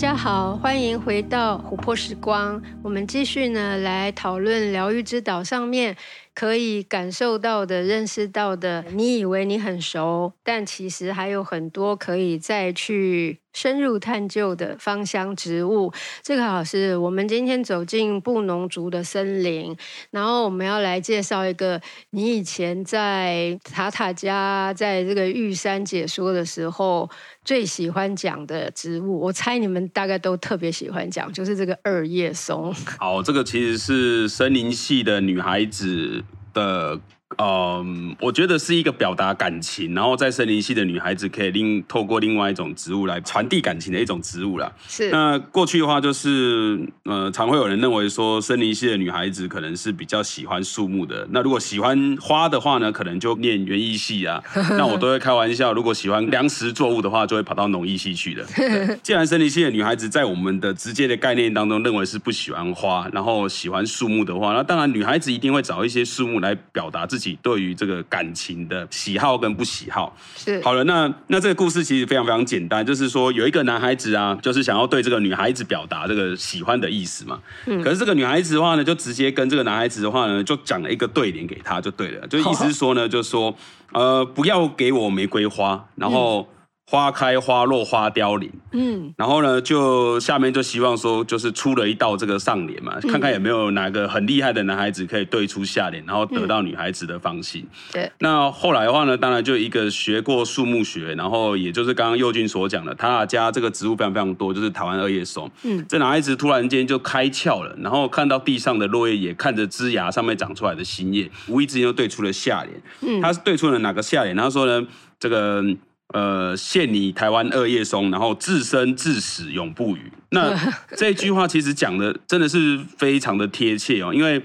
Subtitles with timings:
[0.00, 2.62] 大家好，欢迎回到琥珀时光。
[2.82, 5.94] 我们继续呢来讨论疗愈之岛上面
[6.40, 8.82] 可以感受到的、认识到的。
[8.94, 15.92] 你以为你很熟，但其实还有很多可以再去深入探究的芳香植物。
[16.22, 19.76] 这个好是我们今天走进布农族的森林，
[20.12, 27.10] 然后我们要来介绍一个你以前在塔塔家在这个玉山解说的时候
[27.44, 29.20] 最喜欢讲的植物。
[29.20, 32.72] 我猜你们大概都特别喜欢讲，就是这个二叶松。
[32.98, 37.00] 好，这个其实是森林系的女孩子的。
[37.38, 44.70] 嗯，我觉得是一个表达感情，然后在森林系的女孩子可以另透过另外一种植物来传递感情的一种植物啦。
[44.88, 45.10] 是。
[45.10, 51.26] 那过去的话，就是呃，常会有人认为说森林系的女孩子可能是比较喜欢树木的。
[51.30, 54.42] 那如果喜欢花的话呢，可能就念园艺系啊。
[54.76, 58.44] 那我都会开玩笑，如果喜欢粮食作物的话，就会跑到农艺系去了。
[59.02, 67.19] 既然森林系的女孩子在我们的直接的概念当中认为是不喜欢花，然后喜欢树木的话，那当然女孩子一定会找一些树木来表达自己。
[67.42, 77.38] 对于这个感情的喜好跟不喜好是好了，那那这个故事其实非常非常简单，就是说有一个男孩子啊，就是想要对这个女孩子表达这个喜欢的意思嘛。
[77.66, 77.82] 嗯。
[77.82, 83.54] 可是这个女孩子的话呢，就直接跟这个男孩子的话呢，就讲了一个对联给他，就对了，就意思是说呢，就说
[83.92, 86.48] 呃，不要给我玫瑰花，然后。
[86.90, 97.64] 花开花落花凋零，嗯，然后呢，就下面就希望说，就是出了一道这个上联嘛，嗯、看看有没有哪个很厉害的男孩子可以对出下联，然后得到女孩子的芳心。
[97.92, 105.48] 对、嗯，那后来的话呢，当然就一个学过树木学，然后也就是刚刚佑君所讲的，塔塔加这个植物非常非常多，就是台湾二叶松。
[105.62, 112.82] 嗯，这男孩子突然间就开窍了，然后看到地上的落叶，也看着枝芽上面长出来的新叶，无意之间就对出了下联。
[113.02, 114.36] 嗯，他是对出了哪个下联？
[114.36, 114.84] 他说呢，
[115.20, 115.64] 这个。
[116.12, 120.12] 呃，献你台湾二叶松，然后自生自死永不渝。
[120.30, 120.54] 那
[120.96, 124.42] 这句话其实讲的真的是非常的贴切哦，因为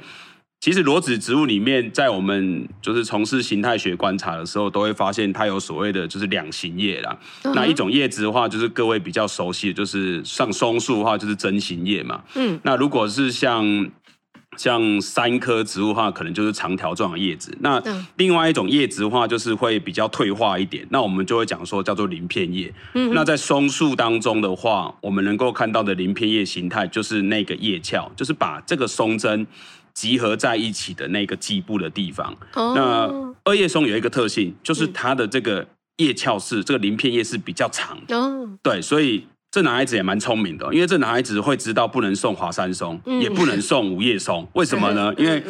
[0.60, 7.18] 其实裸子植物里面，在我们就是从事形态学观察的时候，都会发现它有所谓的就是两型叶啦。
[7.54, 12.24] 那一种叶子的话，就是各位比较熟悉的，就是像松树的话，就是针形叶嘛。
[12.36, 13.90] 嗯，那如果是像。
[14.58, 17.56] 像三棵植物的话，可能就是长条状的叶子。
[17.62, 17.82] 那
[18.18, 20.86] 另外一种叶子的话，就是会比较退化一点。
[20.90, 22.74] 那我们就会讲说叫做鳞片叶。
[22.94, 23.14] 嗯。
[23.14, 29.46] 那在松树当中的话，我们能够看到的鳞片叶形态，就是那个叶鞘，就是把这个松针
[29.94, 32.36] 集合在一起的那个基部的地方。
[32.54, 32.74] 哦。
[32.76, 35.68] 那二叶松有一个特性，就是它的这个
[35.98, 38.18] 叶鞘是这个鳞片叶是比较长的。
[38.18, 38.58] 哦。
[38.62, 39.26] 对，所以。
[39.56, 44.46] 这男孩子也蛮聪明的，因为这男孩子会知道不能送华山松，嗯、也不能送五叶松。
[44.52, 45.14] 为什么呢？
[45.18, 45.42] 因为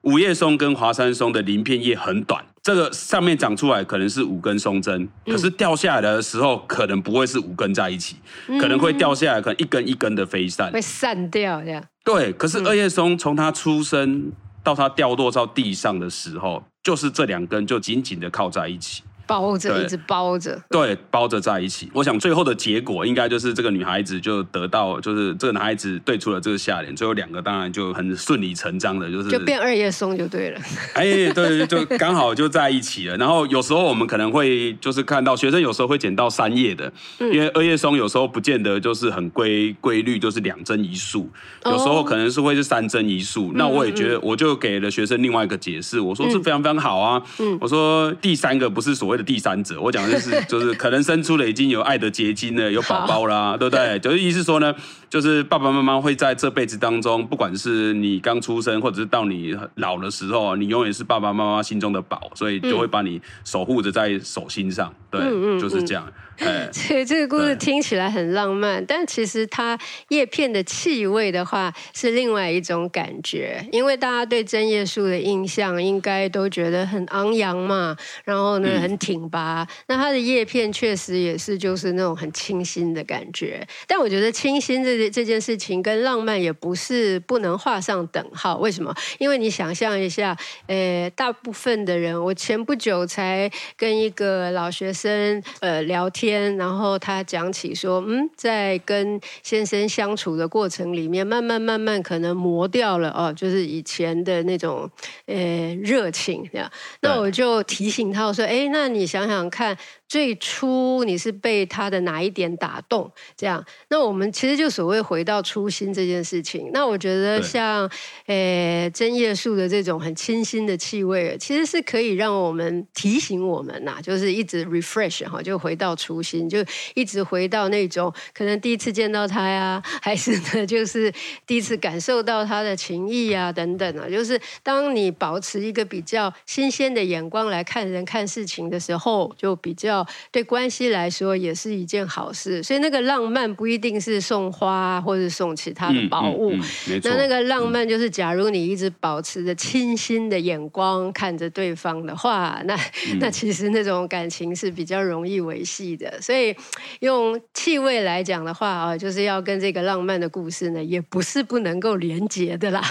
[0.00, 8.16] 五叶松跟华山松的鳞片叶很短，这个上面长出来可能是五根松针，可是掉下来的时候可能不会是五根在一起，
[8.60, 11.80] 可能会掉下来，可能一根一根的飞散，会散掉这样。
[12.04, 14.32] 对，可是二叶松从它出生
[14.64, 19.04] 到它掉落到地上的时候，就是这两根就紧紧的靠在一起。
[19.26, 21.90] 包着，一直包着，对，包着在一起。
[21.94, 30.60] 我想最后的结果应该就是这个女孩子就得到，就是这个男孩子对出了这个下联，最后两个当然就很顺理成章的，就是就变二叶松就对了。
[30.94, 33.16] 哎，对，就刚好就在一起了。
[33.16, 41.30] 然后有时候我们可能会就是看到学生有时候会捡到三叶的，因为二叶松有时候不见得就是很规规律，就是两针一束，
[41.64, 43.52] 有时候可能是会是三针一束。
[43.54, 47.22] 那我也觉得，我就给了学生另外一个解释，我说是非常非常好啊。
[47.60, 53.98] 我说第三个不是所谓的第三者，我讲的就是就是可能生出了已经有爱的结晶了，有宝宝啦，对不对？
[53.98, 54.74] 就是意思说呢，
[55.08, 65.20] 就是爸爸妈妈会在这辈子当中，不管是你刚出生，或者是到你老的时候，你永远是爸爸妈妈心中的宝，所以就会把你守护着在手心上，对，
[65.60, 66.06] 就是这样。
[66.38, 69.78] 哎 所以这个故事听起来很浪漫，但其实它
[70.08, 73.64] 叶片的气味的话是另外一种感觉。
[73.70, 79.66] 因为大家对针叶树的印象应该都觉得很昂扬嘛，然后呢很挺拔。
[79.86, 83.66] 那它的叶片确实也是就是那种很清新的感觉。
[83.86, 88.56] 但我觉得清新这这件事情跟浪漫也不是不能画上等号。
[88.56, 88.94] 为什么？
[89.18, 90.36] 因为你想象一下，
[90.66, 96.56] 呃，大部分的人，我前不久才跟一个老学生呃聊天。
[96.56, 104.88] 然后他讲起说，嗯，在跟先生相处的过程里面，慢慢慢慢可能磨掉了哦，就是以前的那种
[105.26, 106.70] 呃热情这样。
[107.00, 109.76] 那我就提醒他我说，哎，那你想想看。
[110.14, 113.10] 最初你是被他的哪一点打动？
[113.36, 116.70] 这样，那我们其实就所谓回到初心这件事情。
[116.72, 117.90] 那我觉得像
[118.26, 126.64] 呃针叶树的这种很清新的气味，其实是可以让我们提醒我们呐、啊，就是一直 refresh 哈，就回到初心，就
[126.94, 131.12] 一直回到那种可能第一次见到他呀， 还是呢就是
[131.44, 142.62] 第一次感受到他的情谊啊等等啊，就是当你保持一个比较新鲜的眼光来看人看事情的时候，就比较对关系来说也是一件好事。
[142.62, 152.74] 所以那个浪漫不一定是送花或者送其他的宝物，嗯嗯嗯、那那个浪漫就是假如你一直保持着清新的眼光看着对方的话，那、
[153.08, 156.20] 嗯、 那其实那种感情是比较容易维系的。
[156.20, 156.54] 所以
[157.00, 162.82] 用气味来讲的话啊，就是要跟这个浪漫的故事呢，也不是不能够连结的啦。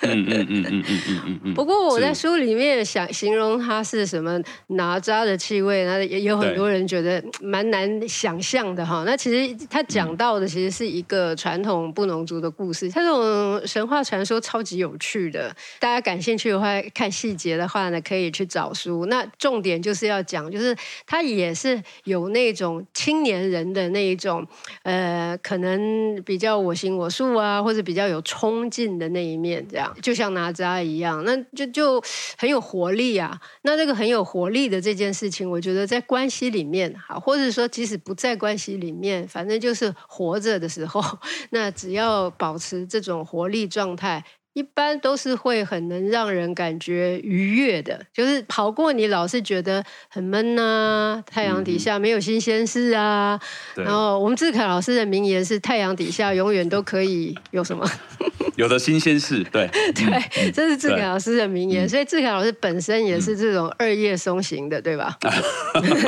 [0.00, 1.54] 嗯嗯嗯嗯嗯嗯嗯。
[1.54, 9.04] 不过我在书里面想形容它是什么哪吒的气味，那也有很多人觉得蛮难想象的哈。
[9.06, 15.54] 那其实他讲到的其实是一个传统布农族的故事，他这种神话传说超级有趣的。
[15.78, 19.06] 大家感兴趣的话，看细节的话呢，可以去找书。
[19.06, 20.74] 那重点就是要讲，就是
[21.06, 24.46] 他也是有那种青年人的那一种，
[24.84, 32.02] 呃，可能比较我行我素啊，或者比较有冲劲的那一面，这样就像哪吒一样，那就就
[32.38, 33.38] 很有活力啊。
[33.62, 41.02] 那这个很有活力的这件事情，我觉得在关系里面，好，或者说即使不在关系里面，反正就是活着的时候，
[41.50, 44.24] 那只要保持这种活力状态。
[44.54, 53.40] 一般都是会很能让人感觉愉悦的，就是跑过你老是觉得很闷呐、啊，太阳底下没有新鲜事啊。
[53.76, 57.88] 嗯、然后我们志凯老师的名言是：太阳底下永远都可以有什么？
[58.56, 59.66] 有的新鲜事，对
[59.96, 61.88] 对，这是志凯老师的名言。
[61.88, 65.16] 所以志凯老师本身也是这种二叶松型的，对吧？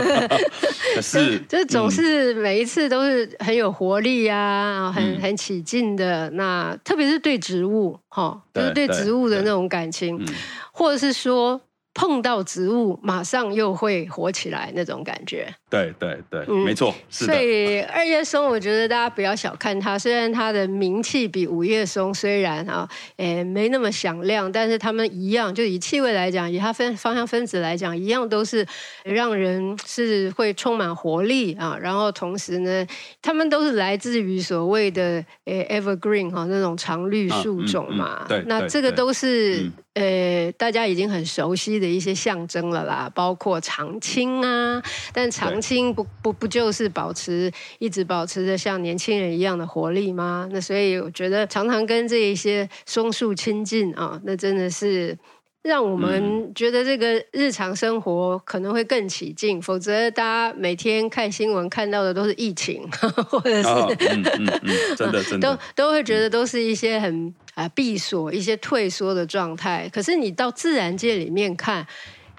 [1.00, 6.28] 是，就总是每一次都是很有活力啊，很很起劲的。
[6.30, 10.18] 那特别是对植物，哈，就是对植物的那种感情，
[10.72, 11.60] 或者是说。
[11.94, 15.46] 碰到植物，马上又会活起来那种感觉。
[15.70, 16.92] 对对对，嗯、没错。
[17.08, 17.32] 是的。
[17.32, 28.66] 所以二叶松，我觉得大家不要小看它，虽然它的名气比五叶松虽然啊，诶没那么响亮，但是它们一样，就以气味来讲，以它分芳香分子来讲，一样都是
[29.04, 31.78] 让人是会充满活力啊。
[31.80, 32.86] 然后同时呢，
[33.22, 38.04] 它们都是来自于所谓的诶 evergreen 哈那种常绿树种嘛。
[38.04, 38.44] 啊嗯嗯、对。
[38.48, 39.70] 那这个都是。
[39.94, 44.82] 嗯呃，大家已经很熟悉的一些象征了啦，包括长青啊，
[45.12, 50.48] 但长青不不不就是保持一直保持着像年轻人一样的活力吗？
[50.50, 55.16] 那所以我觉得常常跟这一些松树亲近啊，那真的是
[55.64, 59.60] 让我们觉得这个日常生活可能会更起劲。
[59.60, 62.88] 否则大家每天看新闻看到的都是疫情，
[63.28, 67.34] 或者是、哦嗯嗯嗯、真的真的都都会觉得都是一些很。
[67.54, 69.88] 啊，闭锁一些退缩的状态。
[69.92, 71.86] 可是你到自然界里面看，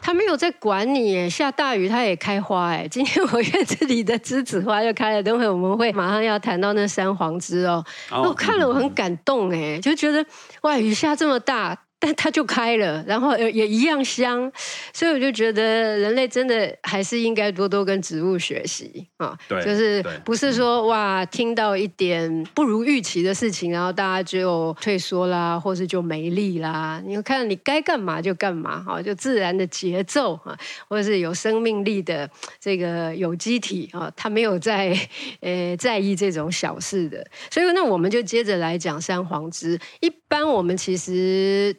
[0.01, 1.29] 它没有在管你。
[1.29, 2.67] 下大雨它也开花。
[2.67, 5.23] 哎， 今天我院子里的栀子花就开了。
[5.23, 7.81] 等会我们会马上要谈到那三黄枝哦。
[8.11, 10.25] 我看了我很感动哎，就觉得
[10.63, 11.84] 哇，雨下这么大。
[12.05, 14.51] 但它就开了，然后也一样香，
[14.93, 19.35] 所以我就觉得人类真的还是应该多多跟植物学习啊。
[19.47, 27.01] 对，就是不是说哇，听到一点不如预期的事情，然后大家就退缩啦，或是就没力啦。
[27.03, 30.55] 你看，你该干嘛就干嘛，哈，就自然的节奏啊，
[30.87, 34.95] 或者是有生命力的这个有机体啊，它没有在
[35.39, 37.25] 呃在意这种小事的。
[37.49, 39.79] 所以那我们就接着来讲三黄枝。
[40.01, 41.75] 一般我们其实。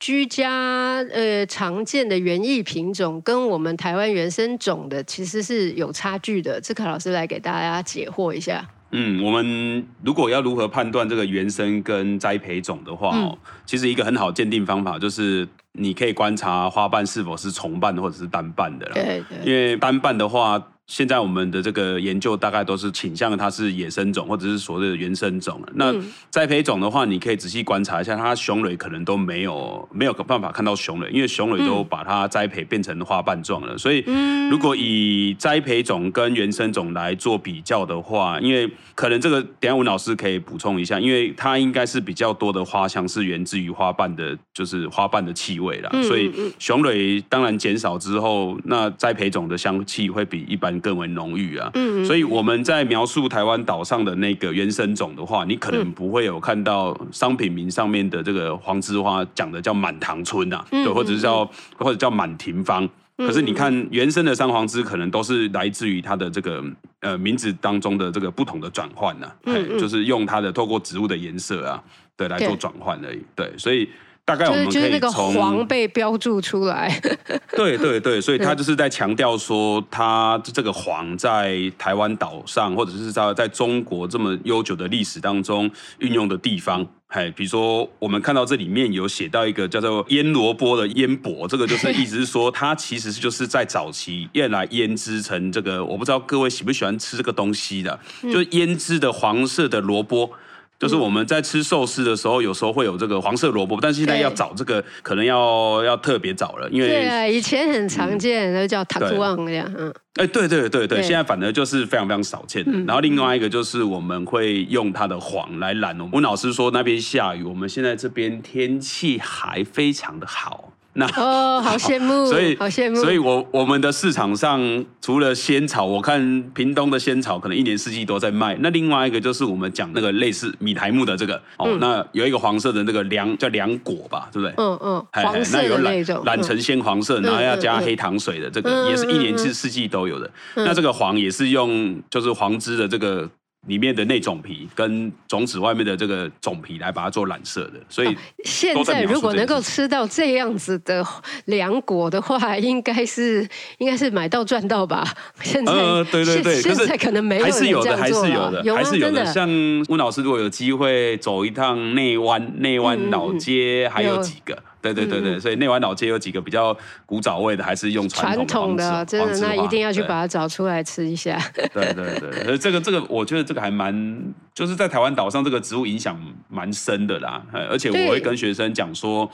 [0.00, 8.68] 居家呃常见的园艺品种跟我们台湾原生种的其实是有差距的，志凯老师来给大家解惑一下。
[8.92, 13.36] 嗯，我们如果要如何判断这个原生跟栽培种的话，嗯、
[13.66, 18.88] 其实一个很好鉴定方法就是你可以观察花瓣是否是重瓣或者是单瓣的。
[18.94, 20.62] 对，对，因为单瓣的话。
[20.88, 25.60] 现在我们的这个研究大概都是倾向它是野生种或者是所谓的原生种。
[25.74, 25.94] 那
[26.30, 33.76] 栽培种的话，你可以仔细观察一下，它雄蕊可能都没有没有办法看到雄蕊，因为雄蕊都把它栽培变成花瓣状了。
[33.76, 34.02] 所以，
[34.50, 45.90] 如果以栽培种跟原生种来做比较的话，因为可能这个等下文老师可以补充一下，因为它应该是比较多的花香是源自于花瓣的，就是花瓣的气味啦。
[46.04, 50.77] 所以雄蕊当然减少之后，那栽培种的香气会比一般。
[50.80, 62.88] 更为浓郁啊，嗯，所以我们在描述台湾岛上的那个原生种的话，你可能不会有看到商品名上面的这个黄枝花讲的叫满堂春啊，对，或者是叫或者叫满庭芳。
[63.16, 66.64] 可是你看原生的三黄枝，可能都是来自于它的这个
[67.00, 69.30] 呃名字当中的这个不同的转换呢，
[69.78, 71.82] 就是用它的透过植物的颜色啊，
[72.16, 73.20] 对，来做转换而已。
[73.34, 73.88] 对，所所以。
[74.28, 77.00] 大概我们就是那个黄被标注出来，
[77.56, 85.70] 对对对，所以他就是在强调说，他这个黄在台湾岛上，或者是在在中国这么悠久的历史当中
[86.00, 100.30] 运用的地方，哎，比如说我们看到这里面有写到一个叫做腌萝卜的腌卜，这个就是意思是说，它其实就是在早期用来腌制成这个，我不知道各位喜不喜欢吃这个东西的，就是腌制的黄色的萝卜。
[100.78, 112.72] 就是我们在吃寿司的时候，有时候会有这个黄色萝卜，但是现在要找这个可能要要特别找了，因为对啊，以前很常见，都叫塔图旺这样，嗯，哎，对对对对，现在反而就是非常非常少见的。
[112.86, 115.98] 然后另外一个就是我们会用它的黄来染。
[116.12, 120.72] 温老师说那边下雨，我们现在这边天气还非常的好。
[120.98, 128.56] 那哦，好羡慕， 所以好羡慕，所以我我们的市场上除了仙草，我看屏东的仙草可能一年四季都在卖。
[128.60, 134.54] 那另外一个就是我们讲那个类似米苔木的这个哦，嗯、那有一个黄色的那个凉叫凉果吧，对不对？
[134.56, 140.28] 嗯嗯，黄色的那种，染成鲜黄色，然后要加黑糖水的这个，也是一年四四季都有的。
[140.56, 143.30] 那这个黄也是用就是黄枝的这个。
[143.66, 151.04] 里面的内种皮跟种子外面的这个种皮来把它做染色的，所以现在如果能够吃到这样子的
[151.46, 153.46] 凉果的话，应该是
[153.78, 155.06] 应该是买到赚到吧？
[155.42, 159.26] 现在呃，对对对，现在可能没有还是有的，还是有的，有还是有的。
[159.26, 159.48] 像
[159.88, 164.56] 温老师如果有机会走一趟内湾内湾老街，还有几个。
[164.80, 171.38] 对对对对，所以内湾老街有几个比较古早味的，还是用传统的，传统的，真的，那一定要去把它找出来吃一下。
[171.74, 174.22] 对对对，所以这个这个，我觉得这个还蛮，
[174.54, 177.42] 就是在台湾岛上这个植物影响蛮深的啦。
[177.52, 179.28] 而且我会跟学生讲说，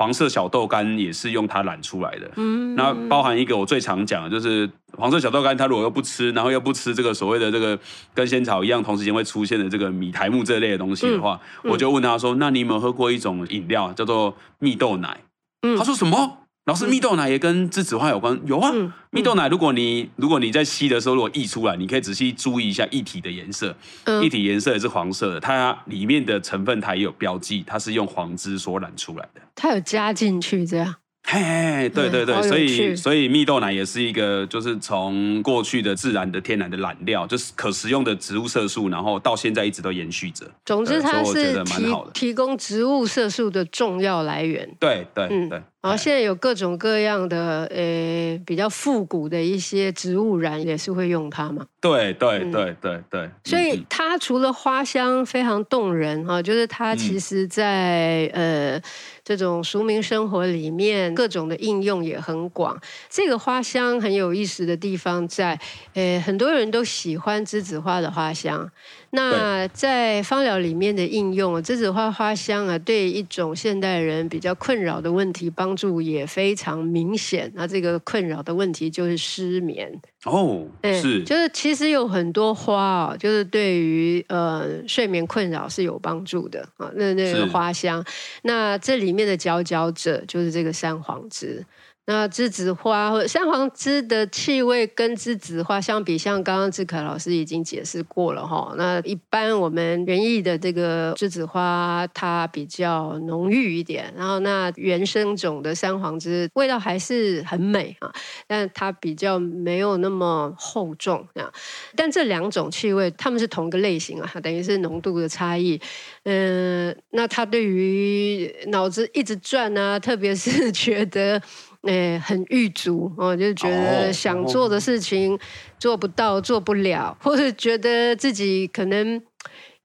[0.00, 2.30] 黄色小豆干也是用它染出来的。
[2.36, 4.68] 嗯，那包含一个我最常讲的就是。
[4.98, 7.78] 黄色小豆干，它如果又不吃，然后又不吃这个所谓的这个
[8.12, 15.16] 跟仙草一样，同时间会出现的这个米苔木这类的东西的话，嗯嗯、我就问他说：“那你有没有喝过一种饮料叫做蜜豆奶？”
[15.62, 16.38] 嗯、他说：“什么？
[16.70, 18.40] 老师，蜜豆奶也跟栀子花有关？
[18.46, 23.74] 有啊，嗯、蜜豆奶如果你如果你在吸的时候，如果溢出来，你可以仔细注意一下液体的颜色，
[24.22, 40.46] 液体颜色也是黄色的，它里面的成分它也有标记，它是用黄汁所染出来的，它有加进去这样。”嘿，嘿，对对对，所以所以蜜豆奶也是一个，就是从过去的自然的天然的染料，就是可食用的植物色素，然后到现在一直都延续着。
[40.64, 44.68] 总之，它是提提供植物色素的重要来源。
[44.80, 45.48] 对对对。
[45.48, 51.64] 对然后现在有各种各样的呃比较复古的一些植物染，也是会用它嘛？
[51.80, 53.30] 对对对对对。
[53.44, 58.78] 所以它除了花香非常动人哈，就是它其实在呃
[59.24, 62.78] 这种俗民生活里面各种的应用也很广。
[63.08, 65.58] 这个花香很有意思的地方在，
[65.94, 68.70] 呃很多人都喜欢栀子花的花香。
[69.12, 77.50] 那在芳疗里面的应用，栀子花花香啊，对一种现代人比较困扰的问题帮助也非常明显。
[77.54, 86.90] 那这个困扰的问题就是失眠哦，是，就是其实有很多花啊，就是对于呃睡眠困扰是有帮助的啊。
[86.94, 88.04] 那那个花香，
[88.42, 91.64] 那这里面的佼佼者就是这个三黄枝。
[92.06, 98.74] 那栀子花或者三黄枝的气味跟栀子花相比，像刚刚志凯老师已经解释过了哈。
[98.76, 108.12] 那一般我们园艺的这个栀子花，它比较浓郁一点，然后那原生种的三黄枝味道还是很美啊，
[108.48, 111.52] 但它比较没有那么厚重啊。
[111.94, 115.80] 但这两种气味，它们是同一个类型啊，等于是浓度的差异。
[116.24, 121.40] 嗯，那它对于脑子一直转啊，特别是觉得。
[121.82, 125.38] 诶，很郁卒哦，就觉得想做的事情
[125.78, 129.22] 做不到、做不了，或者觉得自己可能。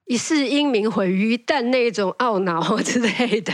[0.08, 3.52] 一世英名毁于一旦那种懊恼 之类的，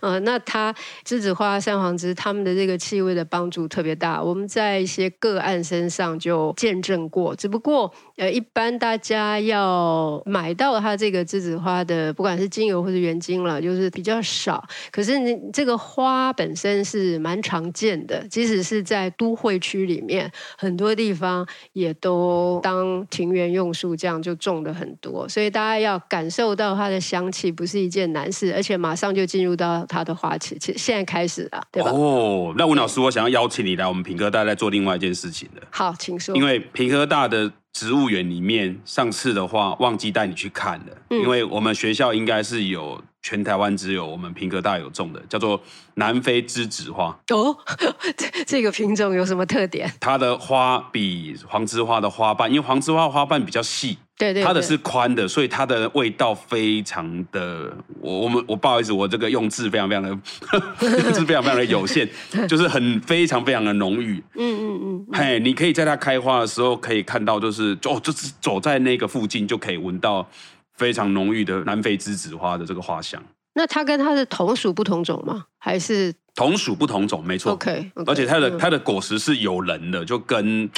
[0.00, 0.72] 呃，那它
[1.04, 7.36] 栀子花、三黄枝它们的这个气味的帮助特别大，我们在一些个案身上就见证过。
[7.36, 14.64] 只不过，呃，一般大家要买到它这个栀子花的，不管是精油或者原精了，就是比较少。
[14.90, 25.72] 可是你这个花本身是蛮常见的，即使是在都会区里面，很多地方也都当庭园用树，这样就种的很多，所以大家。
[25.82, 31.90] 要感受到它的香气不是一件难事，而且马上就进入到它的花期，其实现在开始了，对吧？
[31.90, 35.62] 哦，那吴老师，我想要邀请你来我们平科大来做另外一件事情的。
[35.70, 36.36] 好，请说。
[36.36, 45.60] 因为平科大的植物园里面，上次的话忘记带你去看了，嗯、因为我们学校应该是有全台湾只有我们平科大有种的，叫做
[45.94, 47.16] 南非栀子花。
[47.30, 47.56] 哦，
[48.16, 49.90] 这这个品种有什么特点？
[50.00, 53.96] 它的花比黄栀花的花瓣，因为黄栀花的花瓣比较细。
[54.18, 62.08] 对，对对，它的是宽的，所以它的味道非常的，我我们我不好意思，我这个用字非常非常的，用 字非常非常的有限，
[62.48, 64.22] 就是很非常非常的浓郁。
[64.34, 70.28] 嗯嗯嗯，嘿，你可以在它开花的时候可以看到，就是哦，就是走在那个附近就可以闻到
[70.74, 73.22] 非常浓郁的南非栀子花的这个花香。
[73.54, 75.44] 那它跟它的同属不同种吗？
[75.58, 77.22] 还是同属不同种？
[77.22, 77.52] 没错。
[77.52, 80.68] OK，, okay 而且它的、嗯、它的果实是有人的，就跟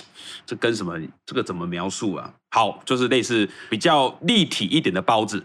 [0.45, 0.99] 这跟什么？
[1.25, 2.33] 这个怎么描述啊？
[2.51, 5.45] 好，就是类似比较立体一点的包子。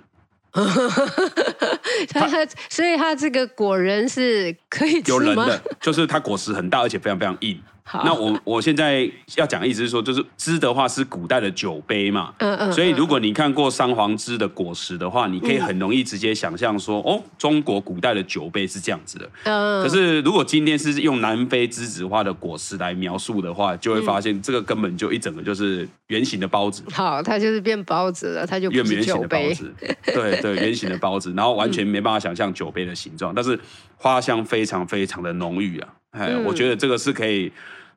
[2.10, 5.18] 它它所以它这个果仁是可以吃吗？
[5.18, 7.62] 有人的，就是它果实很大，而且非常非常硬。
[7.92, 19.28] 好那我我现在要讲的意思是说，就是栀的话是古代的酒杯嘛，嗯嗯，所以如果你看过三黄栀的果实的话，你可以很容易直接想象说，哦，中国古代的酒杯是这样子的。
[19.46, 26.84] 嗯，可是如果今天是用南非栀子花的果实来描述的话，就会发现这个根本就一整个就是圆形的包子。
[26.92, 29.74] 好，它就是变包子了，它就变圆形的包子。
[30.06, 33.60] 对对，圆形的包子，然后完全没办法想象酒杯的形状，但是
[33.98, 35.90] 花香非常非常的浓郁啊。
[36.12, 37.52] 哎，我觉得这个是可以。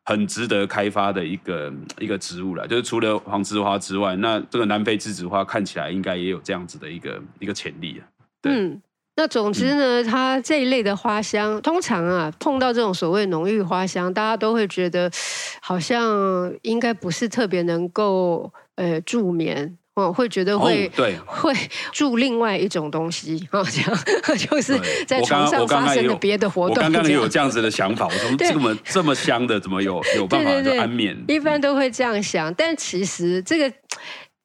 [0.04, 8.02] 很值得开发的一个一个植物了，就是除了黄栀花之外，那这个南非栀子花看起来应该也有这样子的一个一个潜力啊。
[8.42, 8.82] 嗯，
[9.14, 15.10] 那总之呢，它这一类的花香，通常啊碰到这种所谓浓郁花香，大家都会觉得
[15.60, 19.78] 好像应该不是特别能够呃助眠。
[19.94, 21.54] 我会觉得会、哦、对会
[21.92, 24.00] 住另外一种东西啊，这样
[24.38, 26.76] 就是在床上发生的别的活动。
[26.76, 31.16] 我刚刚也有这样子的想法，我说这么这么香的，怎么有有办法就安眠？
[31.28, 33.72] 一般都会这样想，但其实这个。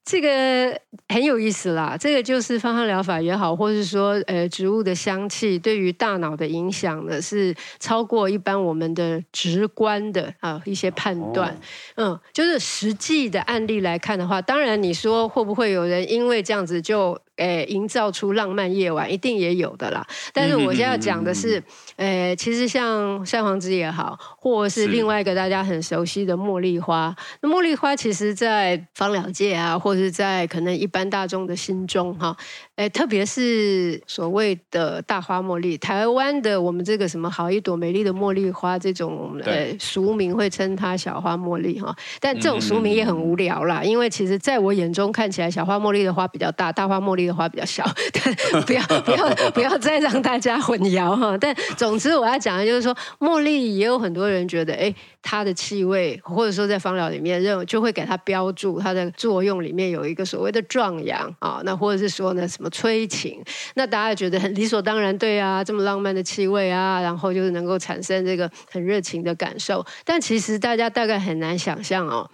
[0.09, 11.51] 这个很有意思啦，这个就是芳香疗法也好，或是说呃植物的香气对于大脑的影响呢，是超过一般我们的直观的啊一些判断。
[11.97, 17.19] 哦、嗯，就是实际的案例来看的话，当然你说会不会有人因为这样子就。
[17.37, 20.05] 诶，营造出浪漫夜晚，一定也有的啦。
[20.33, 21.61] 但是我现在要讲的是，
[21.95, 27.15] 诶，其实像山黄子也好，或是另外一个大家很熟悉的茉莉花。
[27.41, 32.35] 那茉莉花其实，在芳疗界啊，或者是在可能一般大众的心中，哈。
[32.75, 51.37] 诶，特别是所谓的大花茉莉，台湾的我们这个什么好一朵美丽的茉莉花，这种呃对俗名会称它小花茉莉哈，但这种俗名也很无聊啦，嗯、因为其实在我眼中看起来，小花茉莉的花比较大，大花茉莉的花比较小， 但不要 不要不要再让大家混淆哈。
[51.37, 62.69] 但总之我要讲的就是说，茉莉也有很多人觉得，哎，它的气味或者说在芳疗里面认为就会给它标注它的作用里面有一个所谓的壮阳啊，那或者是说呢什么。
[62.77, 69.83] 催情，那大家觉得很理所当然，对啊，这么浪漫的气味啊，然后就是能够产生这个很热情的感受。
[70.05, 72.29] 但其实大家大概很难想象哦，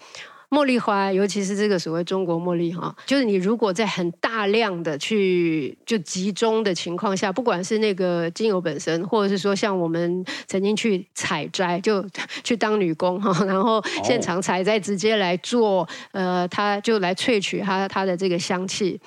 [0.53, 12.05] 茉莉花，尤其是这个所谓中国茉莉哈，就是你如果在很大量的去就集中的情况下，不管是那个精油本身，或者是说像我们曾经去采摘，就
[12.45, 19.01] 去当女工哈， 然后现场采摘，直接来做，呃，它就来萃取它它的这个香气，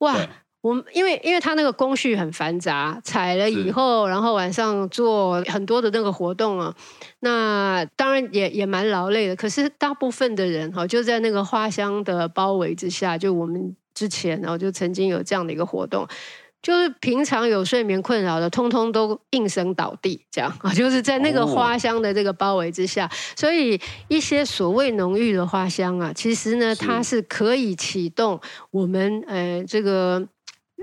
[0.00, 0.14] 哇。
[0.62, 6.72] 我们因为因为它那个工序很繁杂，采了以后，然后晚上做很多的那个活动啊，
[7.18, 9.34] 那当然也也蛮劳累的。
[9.34, 16.06] 可是大部分的人哈，就在那个花香的包围之下，就我们之前然后就曾经有这样的一个活动，
[16.62, 30.24] 就是平常有睡眠困扰的，通通都应声倒地，这样啊， 就是在那个花香的这个包围之下，所以一些所谓浓郁的花香啊，其实呢，它是可以启动我们呃这个。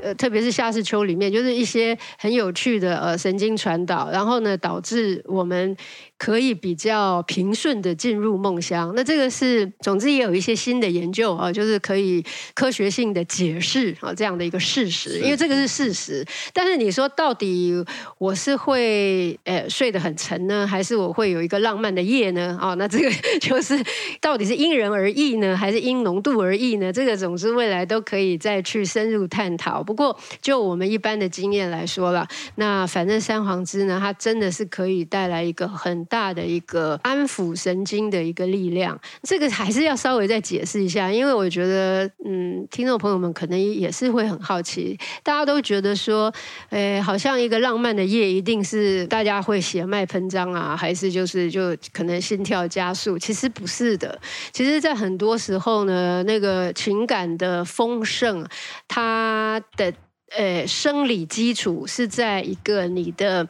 [0.01, 5.75] 呃，特别是夏至秋里面，就是一些很有趣的呃神经传导，然后呢，导致我们。
[6.19, 16.25] 可以比较平顺的进入梦乡，那这个是，总之也有一些新的研究啊，就是可以科学性的解释啊这样的一个事实，因为这个是事实。
[16.53, 17.73] 但是你说到底
[18.17, 22.59] 我是会呃睡得很沉呢，还是我会有一个浪漫的夜呢？
[22.61, 23.81] 哦，那这个就是
[24.19, 26.91] 到底是因人而异呢，还是因浓度而异呢？
[26.91, 29.81] 这个总之未来都可以再去深入探讨。
[29.81, 38.99] 不过就我们一般的经验来说了，那反正三黄栀呢，它真的是可以带来一个很大的一个安抚神经的一个力量。
[39.23, 46.33] 这个还是要稍微再解释一下，因为我觉得，嗯，听众朋友们可能也是会很好奇，大家都觉得说，
[46.71, 53.17] 诶，好像一个浪漫的夜一定是大家会血脉喷张啊，还是就是就可能心跳加速？
[53.17, 54.19] 其实不是的，
[54.51, 58.45] 其实，在很多时候呢，那个情感的丰盛，
[58.87, 59.93] 它的。
[60.37, 63.47] 呃，生理基础是在一个你的，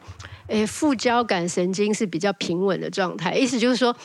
[0.50, 3.96] 诶，副交感神经是比较平稳的状态，意思就是说，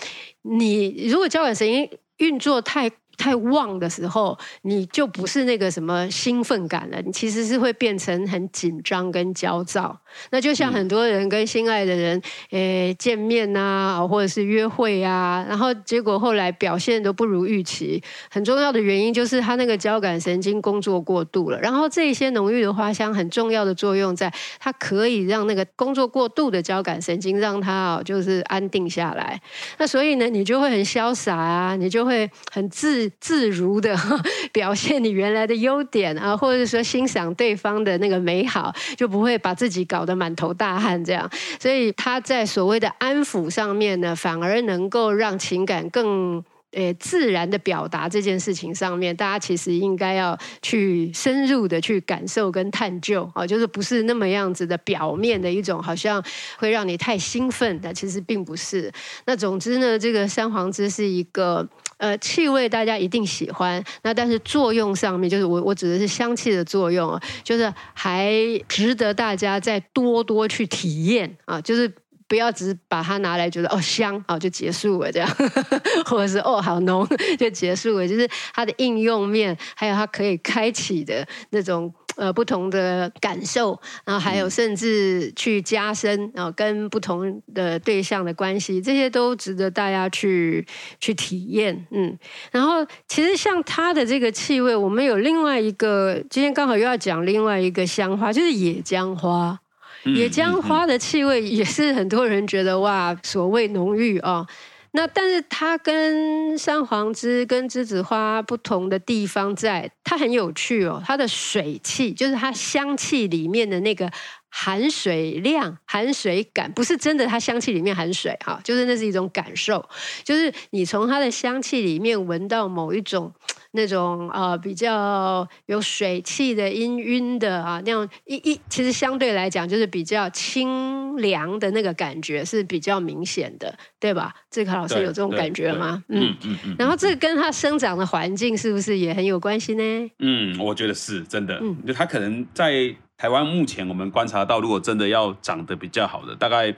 [0.44, 2.90] 你如果交感神经运作太。
[3.18, 9.98] 太旺的时候，你就不是那个什么兴奋感了，你其实是会变成很紧张跟焦躁。
[10.32, 18.02] 那就像很多人跟心爱的人，诶、欸、见面啊，或者是约会啊，然后结果后来表现都不如预期。
[18.30, 21.60] 很重要的原因就是他那个交感神经工作过度了。
[21.60, 29.40] 然后这些浓郁的花香，很重要的作用在，它可以让那个工作过度的交感神经让它就是安定下来。
[29.78, 33.05] 那所以呢，你就会很潇洒啊，你就会很自。
[33.20, 33.98] 自如的
[34.52, 41.30] 表现你原来的优点啊，或者说欣赏对方的那个美好，就不会把自己搞得满头大汗这样。
[41.60, 46.44] 所以他在所谓的安抚上面呢，反而能够让情感更。
[46.76, 56.22] 诶，自然的表达这件事情上面，大家其实应该要去深入的去感受跟探究啊，就是不是那么样子的表面的一种，好像
[56.58, 58.92] 会让你太兴奋的，其实并不是。
[59.26, 61.66] 那总之呢，这个三黄栀是一个
[61.98, 63.82] 呃气味，大家一定喜欢。
[64.04, 68.34] 那但是作用上面，就是我我指的是香气的作用啊，就是还
[68.68, 71.90] 值得大家再多多去体验啊，就是。
[72.28, 75.30] 不要只是把它拿来觉得哦香哦就结束了这样，
[76.06, 77.08] 或者是哦好浓
[77.38, 90.66] 就结束了，就是它的应用面，还有它可以开启的那种呃不同的感受，然后还有甚至去加深啊跟不同的对象的关系，这些都值得大家去
[91.00, 91.86] 去体验。
[91.92, 92.18] 嗯，
[92.52, 99.60] 然后其实像它的这个气味，我们有另外一个，今天刚好又要讲另外一个香花，就是野姜花。
[100.06, 104.46] 野姜花的气味也是很多人觉得哇，所谓浓郁哦。
[104.92, 111.02] 那但是它跟山黄枝跟栀子花不同的地方在，它很有趣哦。
[111.06, 114.10] 它的水气就是它香气里面的那个
[114.48, 119.84] 含水量、含水感，不是真的它香气里面含水哈，就是那是一种感受，
[120.24, 123.34] 就是你从它的香气里面闻到某一种。
[123.76, 134.34] 那种呃比较有水汽的氤氲的啊，那样一一其实相对来讲就是比较清凉的那个感觉是比较明显的，对吧？
[134.50, 136.04] 智凯老师有这种感觉吗？
[136.10, 136.76] 嗯嗯嗯。
[136.80, 140.12] 然后这个跟它生长的环境是不是也很有关系呢？
[140.20, 141.60] 嗯，我觉得是真的。
[141.62, 146.74] 嗯，就它可能在台湾目前我们观察到，如果真的要长得比较好的，大概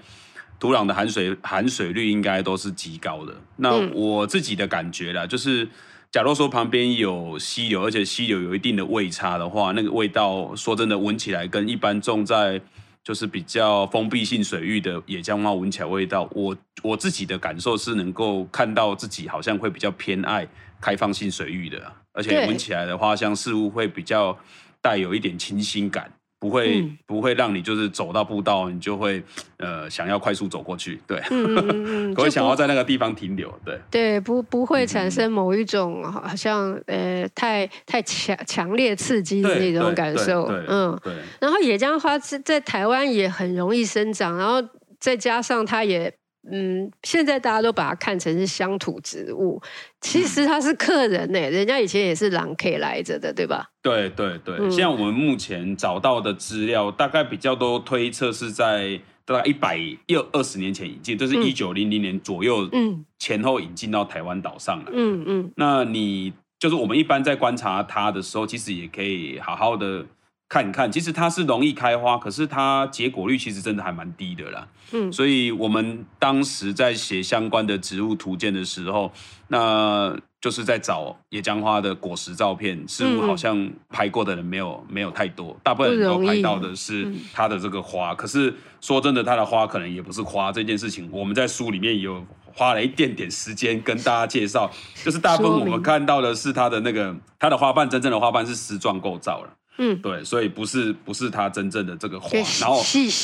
[0.59, 3.33] 土壤的含水含水率应该都是极高的。
[3.55, 5.67] 那我自己的感觉啦，就是。
[6.11, 12.59] 假如说旁边有溪流，而且溪流有一定的味差的话，那个味道说真的闻起来跟一般种在
[13.03, 20.47] 就是比较封闭性水域的野姜花闻起来味道，我我自己的感受是能够看到自己好像会比较偏爱
[20.81, 21.81] 开放性水域的，
[22.13, 24.37] 而且闻起来的花香似乎会比较
[24.81, 26.11] 带有一点清新感。
[26.39, 29.23] 不会、嗯、不会让你就是走到步道，你就会
[29.57, 41.13] 呃想要快速走过去，对，嗯嗯嗯， 会想要在那个地方停留，对，对，不不会产生某一种好像呃太太强强烈刺激的那种感受，嗯，对。
[41.39, 44.61] 然后野姜花在台湾也很容易生长，然后
[44.99, 46.13] 再加上它也。
[46.51, 49.61] 嗯，现在大家都把它看成是乡土植物，
[50.01, 53.69] 其实它是客人呢，人家以前也是狼可以来着的，对吧？
[53.81, 65.51] 对对对，像我们目前找到的资料，大概比较多推测是在大概一百又二十年前引进，就是一九零零年左右，嗯，前后引进到台湾岛上来，嗯嗯。
[65.55, 70.05] 那你就是我们一般在观察它的时候，其实也可以好好的。
[70.49, 74.67] 看一看，其实它是容易开花，可是它结果率其实真的还蛮低的啦。
[74.91, 79.11] 嗯，所以我们当时在写相关的植物图鉴的时候，
[79.49, 88.15] 那就是在找野姜花的果实照片，似乎好像拍过的人没有没有太多，大部分人都拍到的是它的这个花。
[88.15, 94.71] 可是说真的，它的花可能也不是花这件事情，我们在书里面有花了一点点时间跟大家介绍，
[95.03, 99.49] 就是大部分我们看到的是它的那个它的花瓣，真正的花瓣是丝状构造了。
[99.77, 102.81] 嗯，对，所以不是不是它真正的这个花，然后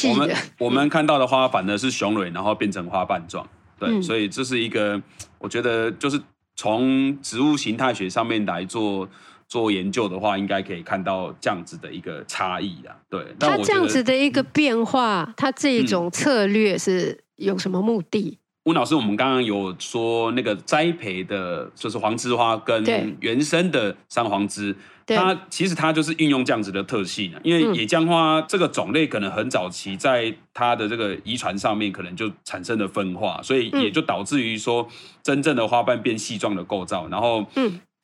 [0.10, 3.48] 我们我们看到的花反而是雄蕊，然后变成花瓣状。
[3.80, 5.02] 对，嗯、所以这是一个，
[5.40, 6.22] 我觉得就是
[6.56, 9.10] 从植物形态学上面来做
[9.48, 12.96] 做研究的话，应该可以看到这样子的一个差异的。
[13.10, 18.38] 对，它这样子的一个变化，它这一种策略是有什么目的？
[18.66, 22.82] 温老师，我们刚刚有说那个栽培的，就是黄枝花跟
[23.20, 24.74] 原生的三黄枝，
[25.06, 34.88] 它其实它就是运用这样子的特性，因为野姜花这个种类可能很早期在它的这个遗传上面可能就产生了分化，所以也就导致于说
[35.22, 37.46] 真正的花瓣变细状的构造，然后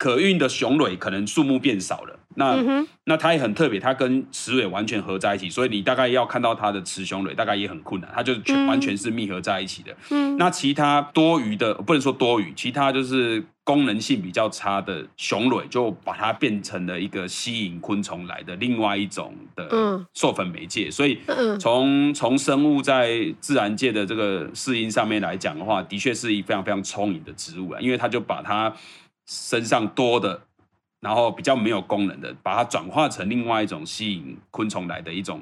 [0.00, 2.18] 可运的雄蕊可能数目变少了。
[2.36, 9.94] 那、嗯、那它也很特别，它跟雌蕊完全合在一起，所以你大概要看到它的雌雄蕊，大概也很困难，它就全完全是密合在一起的。
[10.08, 20.90] 嗯，那其他多余的不能说多余，其他就是功能性比较差的雄蕊，就把它变成了一个吸引昆虫来的另外一种的授粉媒介。
[20.90, 21.18] 所以
[21.58, 28.72] 从从生物在自然界的这个适应上面来讲的话，的确是一非常非常聪明的植物啊，因为它就把它
[29.30, 30.42] 身上多的。
[31.02, 35.40] 然后比较没有功能的，把它转化成另外一种吸引昆虫来的一种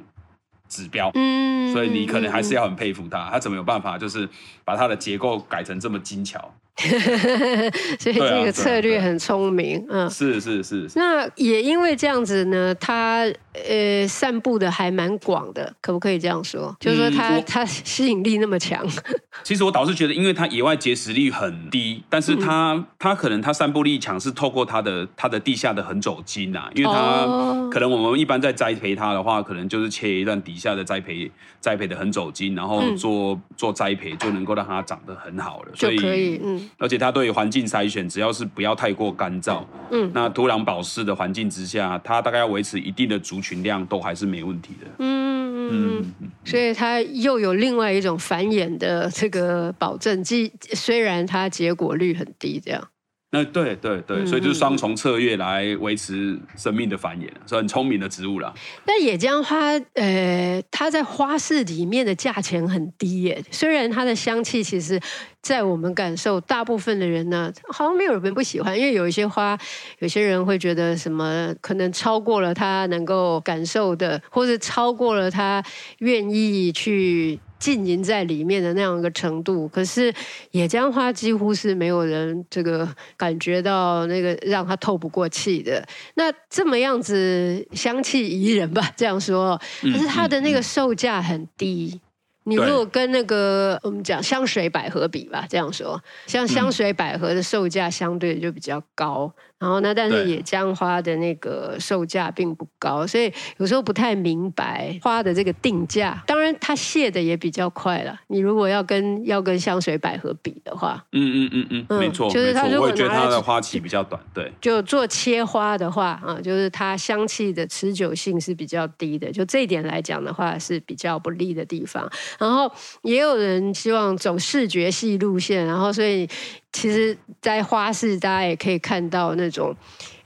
[0.69, 1.11] 指标。
[1.15, 4.29] 嗯，所以你可能还是要很佩服它，它怎么有办法就是
[4.65, 6.55] 把它的结构改成这么精巧。
[7.99, 10.89] 所以这个策略很聪明，嗯，是是是。
[10.95, 13.27] 那也因为这样子呢，它
[13.69, 16.77] 呃散布的还蛮广的，可不可以这样说？
[16.79, 18.87] 就是说它它吸引力那么强。
[19.43, 27.27] 其实我倒是觉得，因为它野外结实力很低，但是它它可能它散布力强是透过它的它的地下的横走茎啊，因为它
[27.73, 31.29] 可能我们一般在栽培它的话，可能就是切一段底下的栽培
[31.61, 36.68] 栽培的横走茎，然后做做栽培就能够让它长得很好了，所以可以嗯。
[36.77, 44.87] 而且它对环境筛选，只要是不要太过干燥，嗯，那土壤保湿的环境之下，它大概要维持一定的族群量，都还是没问题的。
[44.99, 52.89] 嗯嗯，所以它又有另外一种繁衍的这个保证，既虽然它结果率很低，这样。
[53.31, 58.51] 那对对对，所以就是双重策略来维持生命的繁衍，是很聪明的植物啦。
[58.87, 63.45] 那野姜花，呃，它在花市里面的价钱很低耶。
[63.51, 64.99] 虽然它的香气，其实，
[65.43, 69.59] 在我们感受，大部分的人呢，好像没有人不喜欢，因为有一些花，
[69.99, 75.63] 有些人会觉得什么，可能超过了他能够感受的，或者超过了他
[75.99, 77.39] 愿意去。
[77.59, 80.13] 浸淫在里面的那样一个程度，可是
[80.53, 85.85] 野姜花几乎是没有人这个感觉到那个让它透不过气的。
[86.15, 92.01] 那这么样子香气宜人吧，这样说，可是它的那个售价很低。
[92.45, 99.31] 你如果跟那个我们讲香水百合比吧，这样说，像香水百合的售价相对就比较高。
[99.59, 106.23] 然后呢，但是野姜花的那个售价并不高，所以有时候不太明白花的这个定价。
[106.27, 108.19] 当然，它谢的也比较快了。
[108.29, 119.31] 你如果要跟要跟香水百合比的话，嗯嗯嗯嗯，没错，就是它如果觉得它的花期比较短，对，就做切花的话啊，就是它香气的持久性是比较低的。
[119.33, 122.09] 就这一点来讲的话，是比较不利的地方。
[122.39, 122.71] 然后
[123.03, 126.29] 也有人希望走视觉系路线，然后所以。
[126.73, 129.75] 其实，在花市，大家也可以看到那种，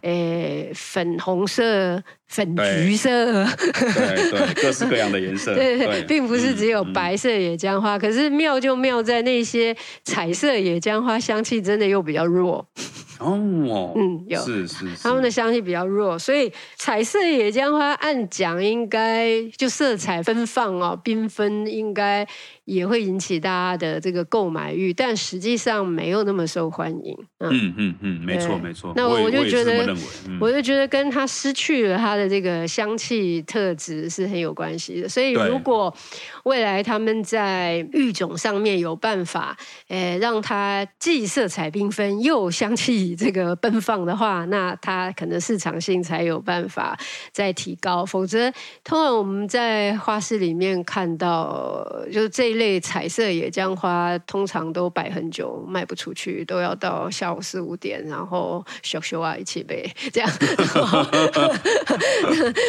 [0.03, 2.03] 诶，粉红色。
[2.33, 12.67] 粉橘色，对对，各式各样的颜色， 对对，并不是只有白色野姜花，可是妙就妙在那些彩色野姜花香气真的又比较弱。
[13.19, 22.27] 哦， 嗯，有是是，他们的香气比较弱，所以彩色野姜花按讲应该就色彩奔放哦，缤纷，应该
[22.65, 27.17] 也会引起大家的这个购买欲，但实际上没有那么受欢迎。
[27.39, 28.93] 嗯嗯嗯，没错没错。
[28.97, 29.95] 那我就觉得，
[30.41, 32.33] 我就觉得跟它失去了它的。
[32.33, 35.95] 这个香气特质是很有关系的，所以如果
[36.45, 39.55] 未来他们在育种上面有办法，
[39.89, 46.99] 诶，让它既色彩缤纷又香气这个奔放的话，那它可能市场性才有办法
[47.33, 48.03] 再提高。
[48.07, 48.51] 否则，
[48.83, 60.31] 通常我们在花市里面看到，就是这一类彩色野姜花，通常都摆很久卖不出去，都要到下午四五点，然后咻咻啊一起背这样。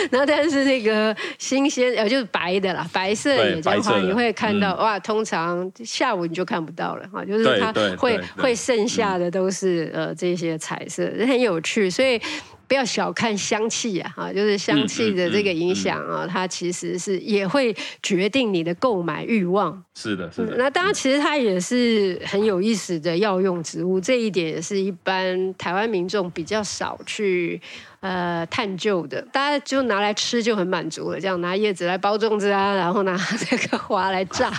[0.10, 12.22] 然后，但是那个新鲜呃，就是白的啦，白色野姜花你会看到哇，通常下午你就看不到了哈，就是它会会剩下的都是呃这些彩色，很有趣，所以。
[12.68, 19.84] 不要小看香气啊，哈，就是香气的这个影响啊，它其实是也会决定你的购买欲望。
[19.96, 20.56] 是的，是的。
[20.58, 27.62] 那当然，其实它也是很有意思的药用植物，这一点也是一般台湾民众比较少去
[28.04, 31.20] 呃探究的，大家就拿来吃就很满足了。
[31.20, 33.18] 这样拿叶子来包粽子啊，然后拿
[33.50, 34.52] 这个花来炸，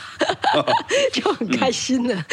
[1.12, 2.24] 就很开心了。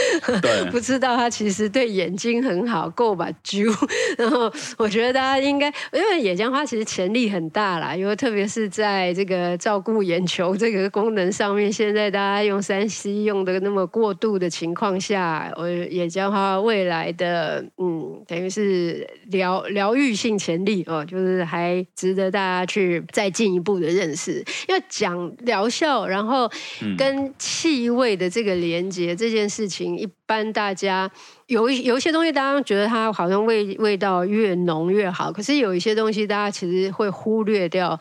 [0.42, 3.70] 对， 不知道它其实对眼睛很好，够吧啾。
[4.18, 24.44] 然后我觉得大家应该，因为野姜花其实潜力很大啦，因为特别是在这个照顾眼球这个功能上面，现在大家用三 C 用的那么过度的情况下，我野姜花未来的嗯，等于是疗疗愈性潜力哦，就是还值得大家去再进一步的认识。
[24.68, 26.50] 因为讲疗效，然后
[26.98, 31.10] 跟气味的这个连接这件事情，一般大家
[31.48, 38.00] 有一有一些东西，大家觉得它好像味味道越浓越好，可是有一些东西，大家其实会忽略掉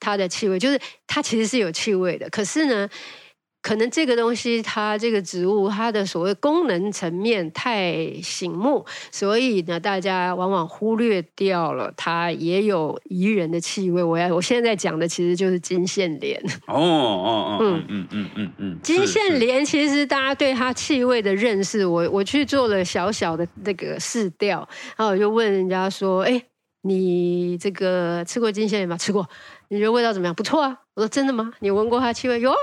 [0.00, 2.88] 它的气味，就是它其实是有气味的，可是呢。
[3.62, 14.02] 可能这个东西，它这个植物，它的所谓功能层面太醒目，所以呢，大家往往忽略掉了它也有宜人的气味。
[14.02, 16.38] 我要我现在讲的其实就是金线莲。
[16.66, 26.42] 哦哦哦，嗯嗯嗯嗯嗯，金线莲其实大家对它气味的认识，我我去做了小小的那个试调，然后我就问人家说：“哎，
[26.82, 28.96] 你这个吃过金线莲吗？
[28.98, 29.28] 吃过。”
[29.70, 30.34] 你觉得味道怎么样？
[30.34, 30.80] 不错啊！
[30.94, 31.50] 我说真的吗？
[31.60, 32.38] 你闻过它气味？
[32.38, 32.54] 有。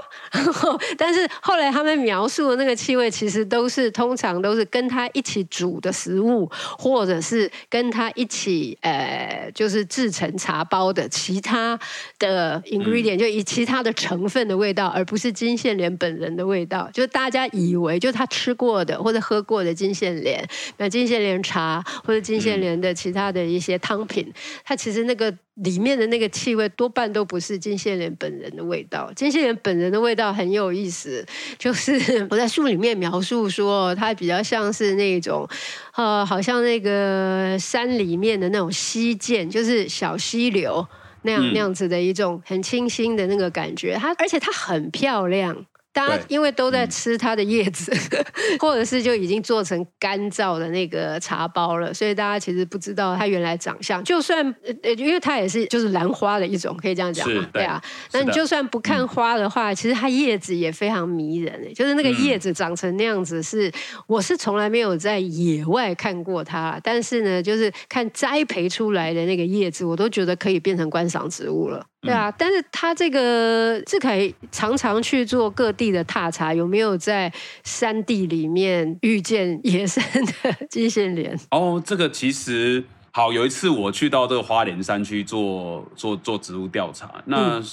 [0.97, 11.79] 但是后来他们描述的那个气味，其实都是通常都是跟它一起煮的食物，或者是跟它一起呃，就是制成茶包的其他
[12.19, 16.87] 的 ingredient，就以其他的成分的味道，而不是金线莲本人的味道。
[16.93, 24.31] 就大家以为，就他吃过的或者喝过的金线莲，那金线莲茶或者金线莲的其他的一些汤品，
[24.63, 25.35] 它其实那个。
[25.63, 29.11] 里面的那个气味多半都不是金线莲本人的味道。
[29.15, 31.25] 金线莲本人的味道很有意思，
[31.59, 35.47] 就是我在书里面描述说，它比较像是那种，
[35.95, 40.87] 呃，好像那个山里面的那种溪涧，就是小溪流
[41.23, 43.95] 那样那样子的一种很清新的那个感觉。
[43.99, 45.65] 它而且它很漂亮。
[45.99, 48.25] 大家因为都在吃它的叶子，嗯、
[48.59, 54.01] 或者是就已经做成干燥的那个茶包了，所以大家其实不知道它原来长相。
[54.05, 57.81] 就算呃，因为它也是就是兰花的一种，可以这样讲嘛，对，对啊。
[58.13, 63.73] 那你就算不看花的话，嗯、其实它叶子也非常迷人，就是那个叶子长成那样子是，是、嗯、
[64.07, 71.85] 我是从来没有在野外看过它，但是呢，就是看栽培出来的那个叶子，我都觉得可以变成观赏植物了。
[72.01, 77.31] 对啊，但是他这个志凯常常去做各地的踏查，有没有在
[77.63, 81.37] 山地里面遇见野生的金线莲？
[81.51, 87.57] 哦，这个其实好，有一次我去到这个花莲山区做做做植物调查，那。
[87.57, 87.63] 嗯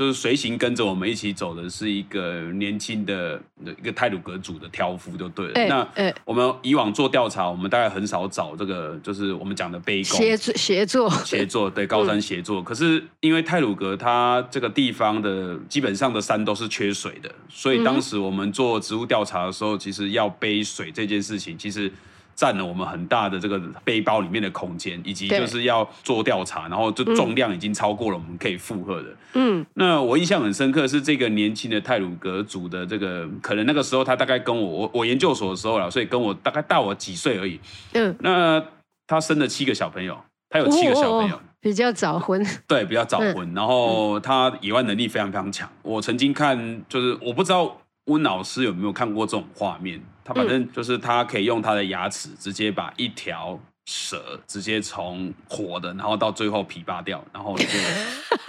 [0.00, 5.52] 就是随行跟着我们一起走的是一个年轻的一个泰鲁格族的挑夫，就对了。
[5.52, 12.62] 欸、那我们以往做调查，我们大概很少找这个，就是我们讲的背工协作协作 协作，对，高山协作。
[12.62, 21.92] 嗯、可是因为泰鲁格它这个地方的基本上的山都是缺水的，所以当时我们做植物调查的时候，其实要背水这件事情，其实。
[22.40, 29.08] 占了我们很大的这个背包里面的空间，以及就是要做调查，然后就重量已经超过了我们可以负荷的。
[29.34, 37.60] 嗯，那我印象很深刻是这个年轻的泰鲁格族的这个，可能那个时候他大概跟我我我研究所的时候了，所以跟我大概大我几岁而已。
[37.92, 38.64] 嗯，那
[39.06, 42.42] 他生了七个小朋友，他有七个小朋友，哦哦比较早婚。
[42.66, 45.68] 对，比较早婚，嗯、然后他野外能力非常非常强。
[45.82, 47.76] 我曾经看，就是我不知道
[48.06, 50.00] 温老师有没有看过这种画面。
[50.32, 57.64] 他反正就是他可以用他的牙齿直接把一条蛇直接从活的，然后到最后皮扒掉，然后就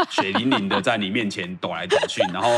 [0.10, 2.50] 血淋淋的在你面前抖来抖去，然后。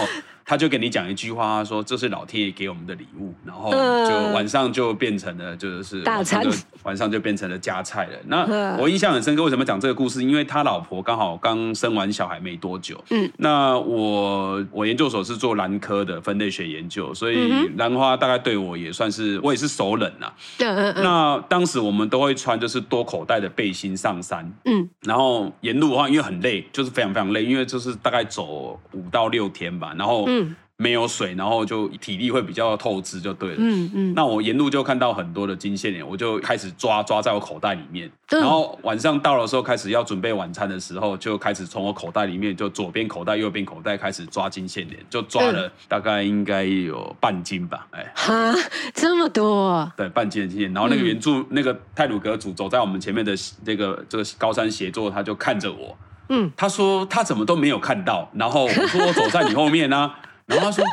[0.54, 6.46] 他就跟你讲一句话，他说，这是老天爷给我们的礼物，然后就晚上就变成了就是大餐，
[6.84, 8.12] 晚上就变成了加菜了。
[8.28, 10.22] 那我印象很深刻，为什么讲这个故事？
[10.24, 13.04] 因为他老婆刚好刚生完小孩没多久。
[13.10, 20.32] 嗯，那我我研究所是做兰科的分类学研究，所以兰花大概对我也算是我也是熟人呐。
[20.60, 21.04] 嗯嗯嗯。
[21.04, 24.48] 那当时我们都会穿就是多口袋的背心上山。
[24.66, 24.88] 嗯。
[25.02, 30.26] 然后沿路的话，因为很累，就是非常非常累，因为就是大概走五到六天吧，然后。
[30.28, 30.43] 嗯，
[30.84, 33.56] 没有水，然后就体力会比较透支，就对了。
[33.58, 34.13] 嗯嗯。
[34.13, 38.12] 那我沿路就看到很多的金线莲，我就开始抓，抓在我口袋里面。
[38.30, 47.88] 然后晚上到的时候，开始要准备晚餐的时候，就开始从我口袋里面，就左边口袋、右边口袋开始抓金线莲，就抓了大概应该有半斤吧。
[47.91, 48.54] 哎，哈，
[48.93, 49.89] 这么多？
[49.96, 50.74] 对，半斤的金线莲。
[50.74, 55.96] 然后那个原著、嗯、那个泰鲁格主走在我们前面的这个这个高山协作，他就看着我。
[56.30, 60.86] 嗯，他说他怎么都没有看到，然后我说我走在你后面呢、啊，然后他说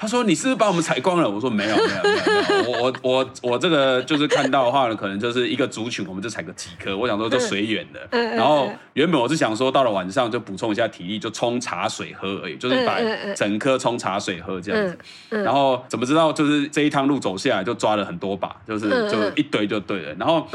[0.00, 2.70] 他说：“你是不是把我们采光了？”我说：“没有，没有，没有，没有。
[2.70, 6.96] 我我我我这个就是看到的话呢，可能就是一个族群，我们就采个几颗。
[6.96, 8.18] 我想说就随缘的。
[8.36, 13.00] 然后原本我是想说，到了晚上就补充一下体力，就冲茶水喝而已，就是把
[13.34, 14.96] 整颗冲茶水喝这样子。
[15.30, 20.14] 然后怎么知道，就是这一趟路走下来，就抓了很多把，就是就一堆就对了。
[20.14, 20.46] 然后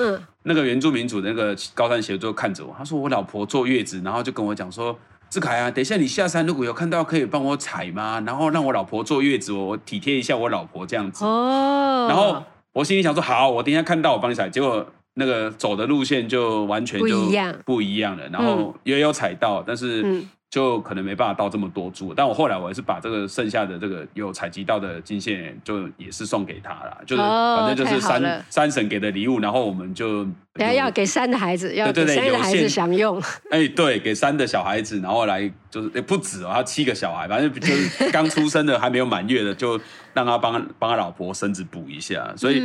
[0.43, 4.97] 那个原住民族的那个高山协就看着我，他说：“我老婆坐月子，然后就跟我讲说。”
[5.33, 8.21] 志凯啊，等一下你下山如果有看到，可以帮我采吗？
[8.23, 11.25] 然后让我老婆坐月子，我体贴一下我老婆这样子。
[11.25, 12.05] 哦。
[12.07, 14.47] 然后我心里想说，好，我等一下看到我帮你采。
[14.47, 18.29] 结果那个走的路线就完全就不一样，不一样了。
[18.29, 20.23] 然后也有踩到，但是。
[20.53, 30.23] 嗯就可能没办法到这么多株，但我后来我还是把这个剩下的这个有采集到的金线，就也是送给他了，就是反正就是三三神给的礼物，然后我们就
[30.53, 33.19] 等下要给三的孩子，要给三的孩子享用。
[33.49, 39.81] 哎，对，给三的小孩子，然后来就是也不止哦，他七个小孩，反正就是 刚出生的还没有满月的，就
[40.13, 42.31] 让他帮帮他老婆生子补一下。
[42.37, 42.61] 所以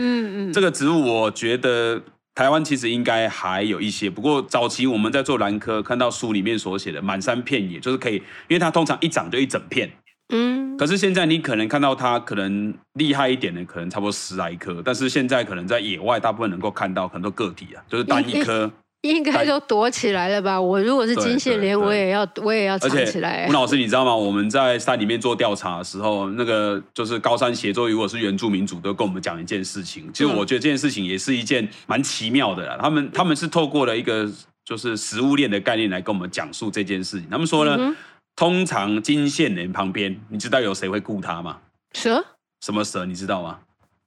[0.53, 1.99] 这个植物我觉得。
[2.39, 8.15] 台湾其实应该还有一些，不过早期我们在做兰科，看到书里面所写的满山遍野，就是可以，
[8.47, 9.91] 因为它通常一长就一整片，
[10.29, 18.71] 嗯，可是现在你可能看到它可能厉害一点的，可能差不多十来棵，但是现在可能在野外大部分能够看到很多个体啊，就是单一颗。
[19.03, 20.61] 应该都躲起来了吧？
[20.61, 23.47] 我如果是金线莲，我也要我也要藏起来。
[23.49, 24.15] 吴老师，你知道吗？
[24.15, 30.11] 我们在山里面做调查的时候，那个就是高山协作，如果是原住民族，都跟我们讲一件事情。
[30.13, 32.77] 其实我觉得这件事情也是一件蛮奇妙的啦。
[32.81, 34.29] 他们他们是透过了一个
[34.65, 37.31] 就是食物链的概念来跟我们讲述这件事情。
[37.31, 37.97] 他们说呢，嗯、
[38.35, 41.59] 通常金线莲旁边，你知道有谁会顾它吗？
[41.95, 42.25] 蛇？
[42.61, 43.07] 什么蛇？
[43.07, 43.61] 你知道吗？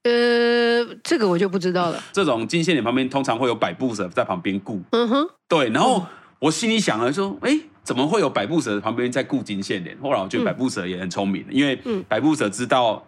[0.04, 2.04] 呃，这个我就不知道了。
[2.12, 4.82] 这种金线莲旁边通常会有百步蛇在旁边顾。
[4.92, 5.70] 嗯哼，对。
[5.70, 6.06] 然后
[6.40, 9.98] 我心里想了说，哎，怎么会有百步蛇旁边在顾金线莲？
[10.02, 11.76] 后来我觉得百步蛇也很聪明，因为
[12.08, 13.06] 百步蛇知道。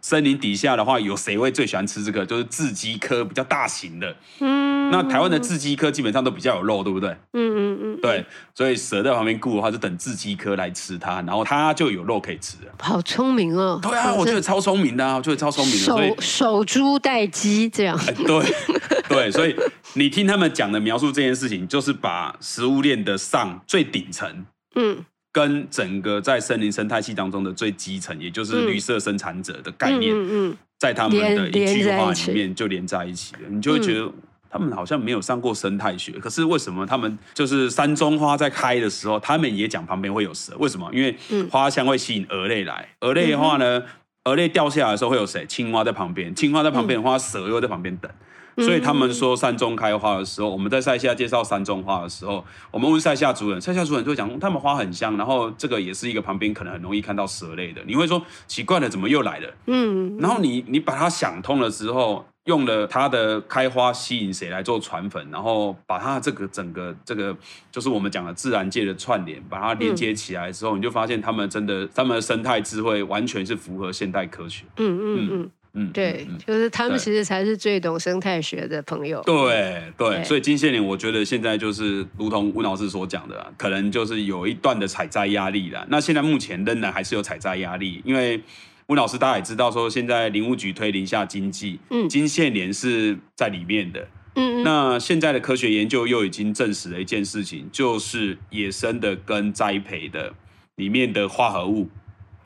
[0.00, 2.24] 森林底下的话，有谁会最喜欢吃这个？
[2.24, 4.14] 就是雉鸡科比较大型的。
[4.38, 7.10] 嗯，那台湾的雉鸡科基本上都比较有肉，对不对？
[7.32, 8.00] 嗯嗯嗯。
[8.00, 8.24] 对，
[8.54, 12.72] 所以蛇在旁边顾的话，就等雉鸡科来吃它，然后它就有肉可以吃了。
[12.78, 13.80] 好聪明哦！
[13.82, 15.84] 对啊，我觉得超聪明的啊，我觉得超聪明的。
[15.84, 17.98] 守守株待鸡这样。
[18.24, 18.54] 对
[19.08, 19.56] 对，所以
[19.94, 25.04] 你听他们讲的描述这件事情，就是把食物链的上最顶层，嗯。
[25.36, 30.14] 跟整个在森林生态系当中的最基层，也就是绿色生产者的概念，
[30.78, 33.40] 在他们的一句话里面就连在一起了。
[33.50, 34.10] 你就会觉得
[34.48, 40.56] 他们好像没有上过生态学，可是为什么他们就是山中花在开的时候，他们也讲旁边会有蛇？
[40.58, 40.90] 为什么？
[40.90, 41.14] 因为
[41.50, 43.82] 花香会吸引蛾类来，蛾类的话呢，
[44.24, 45.44] 蛾类掉下来的时候会有谁？
[45.46, 48.10] 青蛙在旁边，青蛙在旁边的话，蛇又在旁边等。
[48.58, 57.82] 所以他们说山中开花的时候，我们在赛夏介绍山中花的时候，我们问赛夏族人，赛夏族人就会讲，他们花很香，然后这个也是一个旁边可能很容易看到蛇类的。
[57.86, 59.54] 你会说奇怪了，怎么又来了？
[59.66, 67.36] 嗯，然后你你把它想通了之后，用了它的开花吸引谁来做传粉，然后把它这个整个这个
[67.70, 74.64] 就是我们讲的自然界的串联，把它连接起来之后，你就发现他们真的他们的生态智慧完全是符合现代科学。
[74.76, 75.28] 嗯嗯嗯。
[75.32, 75.50] 嗯，
[75.92, 79.22] 对，就是他们其实才是最懂生态学的朋友。
[79.24, 85.86] 对对，所以金线莲，我觉得现在就是如同温老师所讲的，可能就是有一段的采摘压力了。
[85.90, 88.40] 那现在目前仍然还是有采摘压力，因为
[88.86, 94.08] 温老师大家也知道，说现在林务局推林下经济，嗯，金线莲是在里面的。
[94.36, 100.32] 嗯，那现在的科学研究又已经证实了一件事情，就是野生的跟栽培的
[100.76, 101.88] 里面的化合物。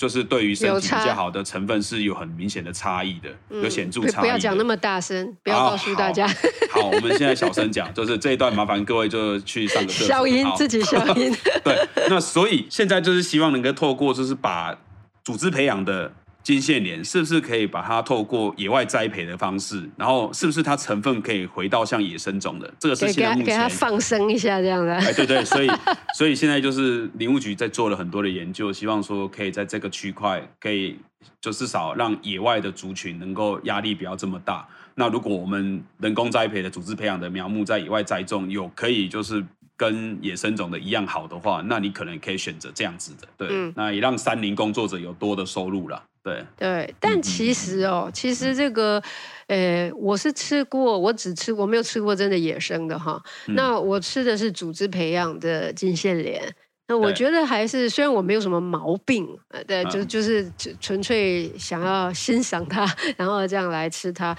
[0.00, 4.22] 就是对于身体比较好的成分是有很明显的差异的，有显著差异。
[4.22, 6.26] 不要讲那么大声，不要告诉大家。
[6.70, 10.08] 好，我们现在小声讲， 就是这一段麻烦各位就去上个厕所。
[10.08, 11.30] 消音，自己消音。
[11.62, 14.74] 对，那所以现在就是希望能够透过，就是把
[15.22, 16.10] 组织培养的。
[16.50, 22.68] 金线莲是不是可以把它透过野外栽培的方式，然后是不是它成分可以回到像野生种的？
[22.80, 24.92] 这个是现在目前给它放生一下这样的。
[24.96, 25.70] 哎，对对，所以
[26.18, 30.98] 所以现在就是林务局在做了很多的研究，希望说可以在这个区块可以
[31.40, 34.66] 就至少让野外的族群能够压力不要这么大。
[34.96, 39.44] 那如果我们人工栽培的组织培养的苗木在野外栽种，有可以就是。
[39.80, 46.44] 跟野生种的一样好的话，那你可能可以选择这样子的，对，嗯、那也让山林工作者有多的收入了，对。
[46.58, 49.02] 对，但其实哦，嗯、其实这个，
[49.46, 53.18] 呃，我是吃过，我只吃，我没有吃过真的野生的哈。
[53.46, 56.42] 嗯、那我吃的是组织培养的金线莲，
[56.88, 64.36] 那我觉得还是，虽然我没有什么毛病，呃对，就就是纯粹想要欣赏它，然后这样来吃它。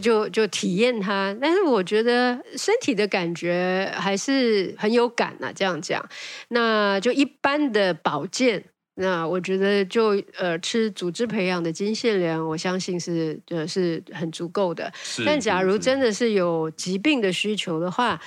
[0.00, 5.52] 就就体验它，但是我觉得身体的感觉还是很有感呐、啊。
[5.54, 6.06] 这样讲，
[6.48, 8.64] 那就一般的保健，
[8.96, 14.92] 那我觉得就呃吃组织培养的金线莲，我相信是呃是很足够的。
[15.24, 18.20] 但假如真的是有疾病的需求的话，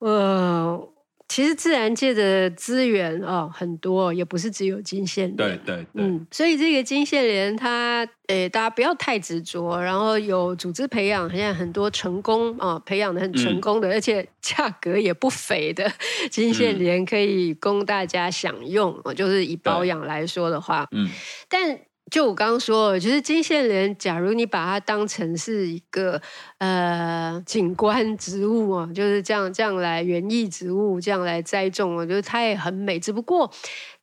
[0.00, 0.91] 呃。
[1.32, 5.36] 其实自然界的资源哦很多，也不是只有金线莲。
[5.36, 9.80] 对对对，嗯，所以这个金线莲它，诶，大家不要太执着。
[9.80, 15.90] 然后有组织培养，现在很多成功啊、哦，培养的很成功的，嗯、而且 价格也不菲的
[16.30, 19.00] 金线莲可以供大家享用。
[19.06, 21.08] 嗯、就是以保养来说的话，嗯，
[21.48, 21.80] 但。
[22.12, 26.20] 就我刚刚说，其实金线莲，假如你把它当成是一个
[26.58, 33.00] 呃景观植物啊，就是这样这样来园艺植物这样来栽种，我觉得它也很美。
[33.00, 33.50] 只不过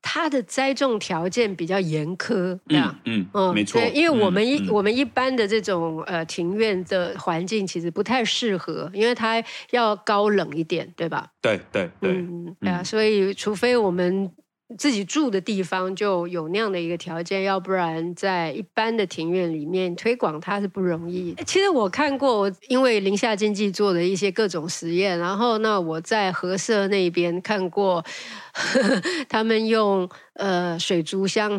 [0.02, 11.28] 它的栽种条件比较严苛，这样，嗯嗯，没错，因为我们一、嗯、我们一般的这种呃庭院的环境其实不太适合，因为它要高冷一点，对吧？
[11.44, 14.32] 对对对，嗯，对啊，所以除非我们。
[14.78, 21.36] 自己住的地方就有那样的一个条件，要不然在一般的庭院里面推广它是不容易。
[21.46, 28.04] 其实我看过，因为宁夏经济做的一些各种实验，然后那我在和社那边看过。
[29.30, 30.10] 他们用
[30.40, 31.52] 呃水族箱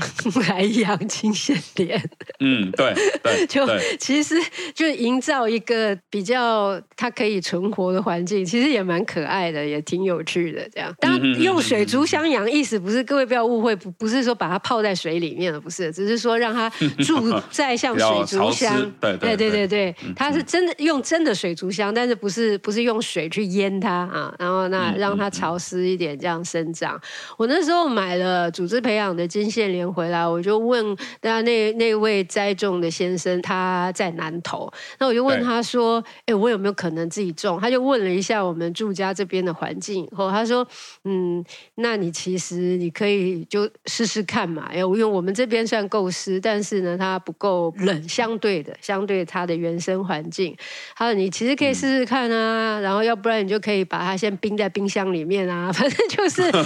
[0.49, 2.03] 来养金线莲，
[2.41, 3.67] 嗯，对对， 就
[3.99, 4.35] 其实
[4.75, 10.67] 就营造一个比较它可以存活的环境，其实也蛮可爱的，也挺有趣的。
[10.73, 16.71] 这样，当然用水族箱养，意思不是各位不要误会，不不是说把它泡在水里面了，不是，只是说让它
[17.05, 26.99] 住在像水族箱，对对对对对，它是真的用真的水族箱，但是不是不是用水去淹它啊，然后那让它潮湿一点，这样生长。
[27.37, 40.67] 我那时候买了组织培养的金线莲回来，我就问那那那位栽种的先生，他在南投，那我就问他说：“哎、欸，我有没有可能自己种？”他就问了一下我们住家这边的环境，以后他说
[41.05, 41.45] ：“嗯，
[41.75, 50.57] 那你其实你可以就试试看嘛，因为我们这边算够湿，但是呢，它不够冷，相对的，相对它的原生环境，
[50.95, 56.43] 他说你其实可以试试看啊，嗯、然后要不然你就可以把它先冰在冰箱里面啊，反正就是。”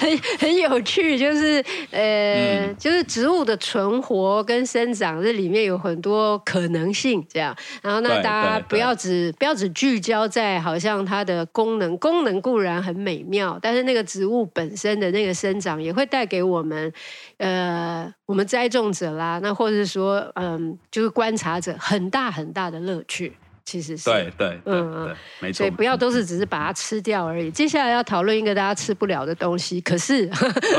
[0.00, 7.54] 很很有趣，就是呃，嗯、就是植物的存活跟生长，这里面有很多可能性，这样。
[7.82, 16.92] 然后那大家不要只不要只聚焦在好像它的功能，功能固然很美妙，但是那个植物本身的那个生长也会带给我们，
[17.38, 23.32] 呃，我们栽种者啦，那或者是说，嗯、呃，就是观察者很大很大的乐趣。
[23.64, 27.50] 其实是对对嗯嗯，没错，所以不要都是只是把它吃掉而已。
[27.50, 30.28] 接下来要讨论一个大家吃不了的东西，可是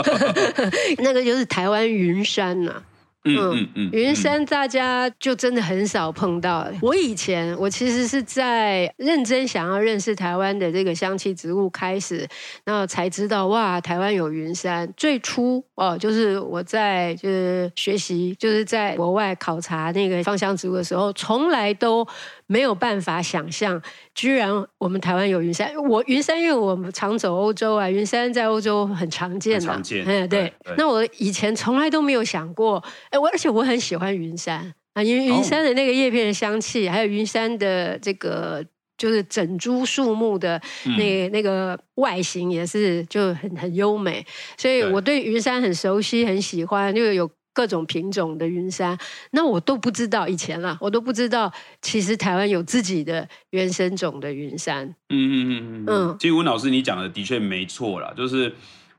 [0.99, 2.83] 那个就是台湾云山呐。
[3.27, 6.67] 嗯嗯嗯，云山大家就真的很少碰到。
[6.79, 12.27] 我以前我其实是在认真想要认识台湾的这个香气植物开始，
[12.63, 14.87] 然后才知道哇，台湾有云山。
[14.95, 22.07] 最初哦，就是我在就是学习，就是在国外考察那个芳香植物的时候，从来都。
[22.47, 23.81] 没有办法想象，
[24.13, 25.73] 居然我们台湾有云杉。
[25.75, 29.65] 我云杉，因为我们常走欧洲啊，云杉在欧洲很常见的。
[29.65, 30.03] 常见。
[30.05, 30.53] 嗯，对。
[30.63, 38.63] 对，那我以前从来都没有想过，哎，我而且我很喜欢云杉啊，因为云杉的那个叶片的香气，哦、还有云杉的这个
[38.97, 40.61] 就是整株树木的
[40.97, 44.25] 那那个外形也是就很很优美，
[44.55, 47.29] 所以我对云杉很熟悉，很喜欢，就有。
[47.55, 48.95] 各种品种的云杉，
[49.31, 51.51] 那我都不知道以前啦，我都不知道，
[51.81, 54.85] 其实台湾有自己的原生种的云杉。
[55.09, 56.17] 嗯嗯嗯嗯嗯。
[56.19, 58.53] 其实温老师你讲的的确没错啦，就是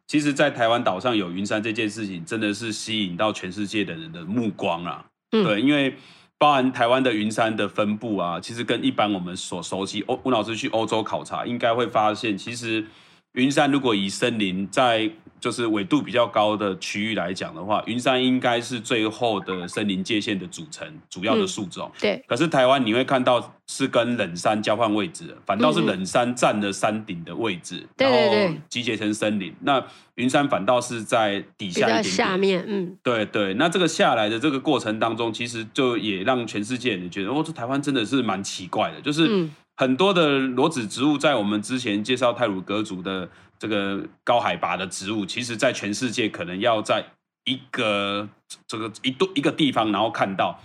[0.06, 5.04] 其实，在台湾岛上有云杉这件事情，真的是吸引到全世界的人的目光啊。
[5.32, 5.94] 嗯、对，因为
[6.38, 12.86] 包含台湾的云杉的分布啊，其实跟一般我们所熟悉，欧温老师去欧洲考察，应该会发现，其实
[13.32, 21.90] 云杉如果以森林在就是纬度比较高的区域来讲的话，云山应该是最后的森林界限的组成主要的树种。
[21.94, 22.24] 嗯、对。
[22.26, 29.54] 可是台湾你会看到是跟冷山交换位置，反倒是冷山占了山顶的位置，嗯、然后集结成森林。
[29.60, 29.84] 那
[30.14, 32.64] 云山反倒是在底下一点点下面。
[32.66, 32.96] 嗯。
[33.02, 43.28] 对对，那这个下来的这个过程当中，其实就也让全世界人觉得，哦，这台湾真的是蛮奇怪的，就是很多的裸子植物，在我们之前介绍泰鲁格族的。
[43.58, 47.04] 这个高海拔的植物，其实在全世界可能要在
[47.44, 48.28] 一个
[48.66, 50.60] 这个一度一个地方，然后看到，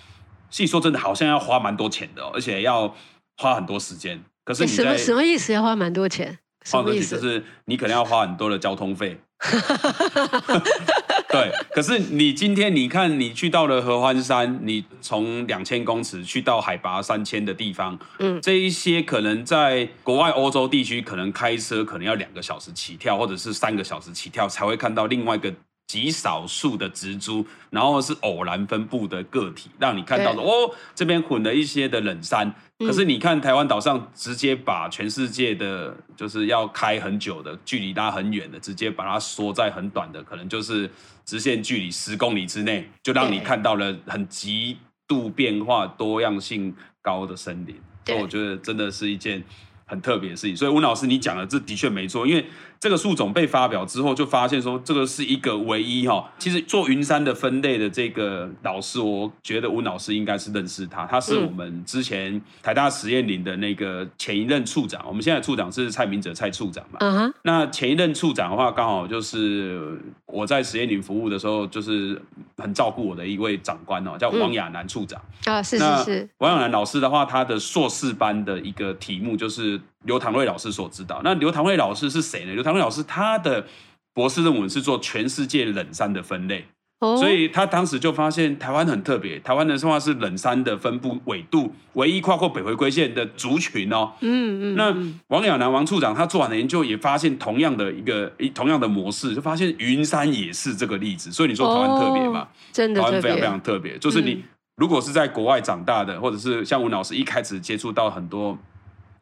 [0.49, 2.95] 细说真的，好像要花蛮多钱的，而且要
[3.37, 4.23] 花很多时间。
[4.43, 5.53] 可是你什么什么意思？
[5.53, 6.39] 要花蛮多钱？
[6.65, 7.19] 什么意思？
[7.19, 9.19] 就是你可能要花很多的交通费。
[11.31, 25.53] 对，可是你今天你看，你去到了合欢山，你从两千公尺去到海拔三千的地方，嗯，这一些可能在国外欧洲地区，可能开车可能要两个小时起跳，或者是三个小时起跳才会看到另外一个
[25.91, 32.49] 极少数的植株，然后是偶然分布的个体，让你看到说哦，这边混了一些的冷杉。
[32.79, 40.89] 可是你看台湾岛上，直接把全世界的，就是要开很久的距离拉很远的，直接把它缩在很短的，可能就是
[41.25, 47.75] 直线距离十公里之内，就让你看到了很极度变化、多样性高的森林。
[48.05, 49.43] 所以我觉得真的是一件
[49.85, 50.55] 很特别的事情。
[50.55, 52.45] 所以温老师你讲的这的确没错，因为。
[52.81, 56.27] 这个树种被发表之后，就发现说这个是一个唯一哈。
[56.39, 61.05] 其实做云杉的分类的这个老师，我觉得温老师应该是认识他。
[61.05, 64.99] 他是我们之前台大实验林的那个前一任处长。
[65.07, 66.97] 我们现在处长是蔡明哲蔡处长嘛。
[67.01, 67.33] 嗯哼。
[67.43, 72.19] 那前一任处长的话，刚好就是我在实验林服务的时候，就是
[72.57, 75.21] 很照顾我的一位长官哦，叫王亚楠处长。
[75.45, 76.29] 啊，是是是。
[76.39, 79.79] 王亚楠老师的话，他的硕士班的一个题目就是。
[80.03, 82.53] 刘唐瑞老师所知道，那刘唐瑞老师是谁呢？
[82.53, 83.65] 刘唐瑞老师他的
[84.13, 86.65] 博士论文是做全世界冷杉的分类，
[86.99, 94.11] 哦、所以他当时就发现台湾很特别，台湾的话是冷杉的分布纬度唯一跨过北回归线的族群哦。
[94.21, 94.75] 嗯嗯。
[94.75, 94.95] 那
[95.27, 101.31] 王亚楠王处长他做完的研究也发现同样的一个同样的模式，就发现云山也是这个例子。
[101.31, 102.41] 所以你说台湾特别吗？
[102.41, 103.97] 哦、真的，台湾非常非常特别。
[103.97, 104.43] 就是你
[104.75, 108.57] 如果是在国外长大的，或者是像温老师一开始接触到很多。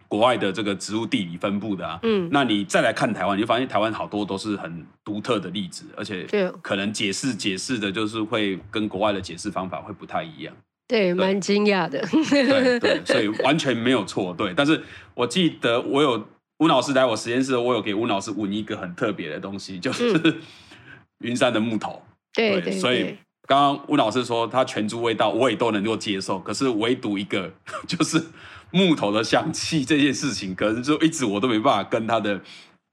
[0.10, 6.26] 国外的这个植物地理分布的啊，嗯，那你再来看台湾，你就发现台湾好多都是很独特的例子，而且
[6.64, 10.54] 可能解释解释的，就是会跟国外的解释方法会不太一样。
[10.88, 12.02] 对，蛮惊讶的。
[12.28, 14.34] 对对， 所以完全没有错。
[14.34, 14.82] 对，但是
[15.14, 20.40] 我记得我有温老师来我实验室，我有给温老师闻一个很特别的东西，就是
[21.22, 22.02] 云山的木头。
[22.34, 27.54] 对对，对，所以刚刚温老师说他全株味道我也都能够接受，可是唯独一个
[27.88, 28.20] 就是。
[28.72, 32.40] 木头的香气这件事情，可能就一直我都没办法跟他的，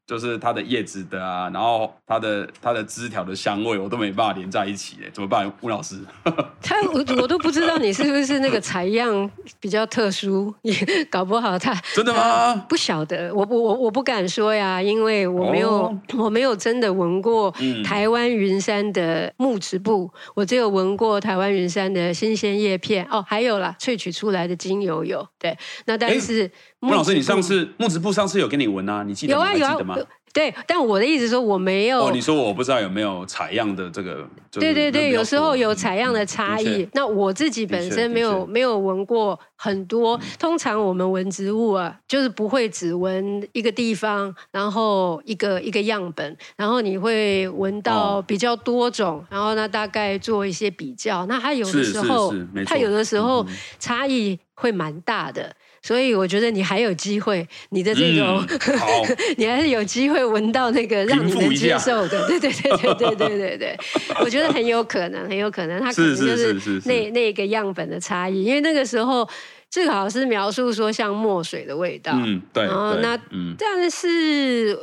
[0.07, 5.99] 就是它的叶子的啊，然后它的它的枝条的香味，我都没办法连在一起，怎么办，吴老师？
[6.63, 9.29] 他我我都不知道你是不是那个采样
[9.59, 10.75] 比较特殊，也
[11.11, 12.55] 搞不好他 真的吗？
[12.69, 17.53] 不晓得，我不我我不敢说呀，因为我没有、哦、我没有真的闻过
[17.85, 26.49] 台湾云杉的木质部，嗯、我只有闻过台湾云杉的新鲜叶片哦，还有啦，萃取出来的精油有对，那但是。
[26.87, 29.03] 欸温老师，你上次木质部上次有给你闻啊？
[29.03, 29.41] 你记得吗？
[29.41, 29.97] 有啊有啊，记得吗？
[30.33, 31.99] 对，但我的意思说我没有。
[31.99, 34.17] 哦，你说我不知道有没有采样的这个？
[34.51, 36.83] 就是、对对对，有时候有采样的差异。
[36.83, 40.21] 嗯、那我自己本身没有没有闻过很多。
[40.39, 51.25] 通常我们闻植物啊，就是不会只闻一个地方，然后一个一个样本，然后你会闻到比较多种，然后呢大概做一些比较。
[51.25, 52.35] 那它有的时候，
[52.67, 53.47] 它有的时候
[53.79, 55.57] 差异会蛮大的。
[55.87, 58.89] 所以我觉得你还有机会，你的这种，嗯、 好。
[59.37, 63.79] 你还是有机会闻到那个让你能接受的，对对对对对对对对，
[64.21, 66.83] 我觉得很有可能，很有可能，它可能就是那是。
[66.87, 69.29] 那，那个样本的差异，因为那个时候。
[69.69, 72.65] 最好是描述说像墨水的味道，嗯，对。
[72.65, 74.79] 然后那，嗯，但是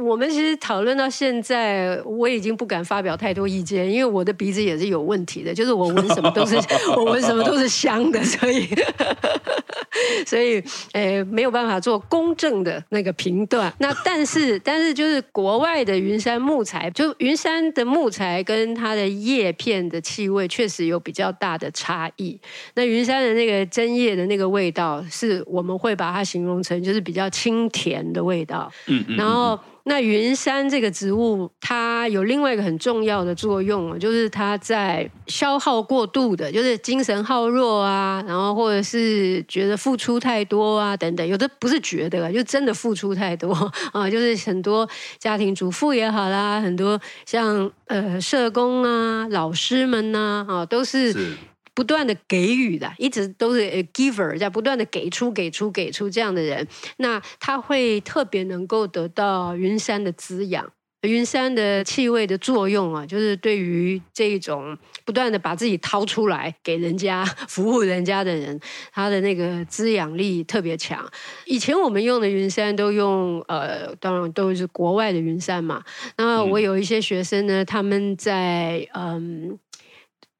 [0.00, 6.56] 我们其实讨论到现在，我已经不敢发表太多意见，因为我的鼻子也是有问题的，就是我闻什么都是
[6.96, 8.66] 我闻什么都是香的，所以
[10.24, 10.62] 所以
[10.92, 13.70] 诶没有办法做公正的那个评断。
[13.78, 22.40] 那但是但是就是国外的云杉木材，就云杉的木材跟它的叶片的气味确实有比较大的差异。
[22.74, 24.27] 那云杉的那个针叶的。
[24.28, 28.70] 那个味道是我们会把它形容成就是比较清甜的味道。
[28.86, 29.16] 嗯嗯。
[29.16, 43.52] 然后那云杉这个植物，它有另外一个很重要的作用，就是它在消耗过度的，就是精神耗弱啊，然后或者是觉得付出太多啊等等，有的不是觉得，就真的付出太多
[43.92, 44.86] 啊，就是很多
[45.18, 51.12] 家庭主妇也好啦，很多像呃社工啊、老师们呐啊，都是。
[51.12, 51.36] 是
[51.78, 53.60] 不断的给予的，一直都是
[53.94, 56.66] giver，在不断的给出、给出、给出这样的人，
[56.96, 60.72] 那他会特别能够得到云山的滋养。
[61.02, 68.58] 云杉的气味的作用啊，就是对于这种不断的把自己掏出来给人家服务人家的人，
[68.92, 71.08] 他的那个滋养力特别强。
[71.46, 75.84] 以前我们用的云杉都用呃，当然都是国外的云杉嘛。
[76.16, 79.56] 那我有一些学生呢，他们在嗯。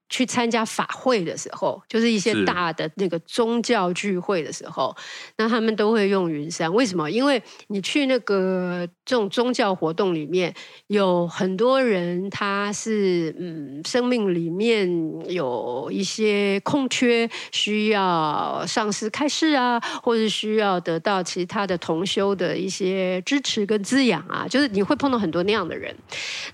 [0.09, 4.97] 去参加法会的时候，就是一些大的那个宗教聚会的时候，
[5.37, 6.73] 那他们都会用云山。
[6.73, 7.11] 为什么？
[7.11, 10.55] 因为你去那个这种宗教活动里面，
[10.87, 14.89] 有很多人他是嗯，生命里面
[15.29, 25.95] 有一些空缺，需要上师开示啊，或者需要得到其他的同修的一些支持跟滋养啊，就是你会碰到很多那样的人。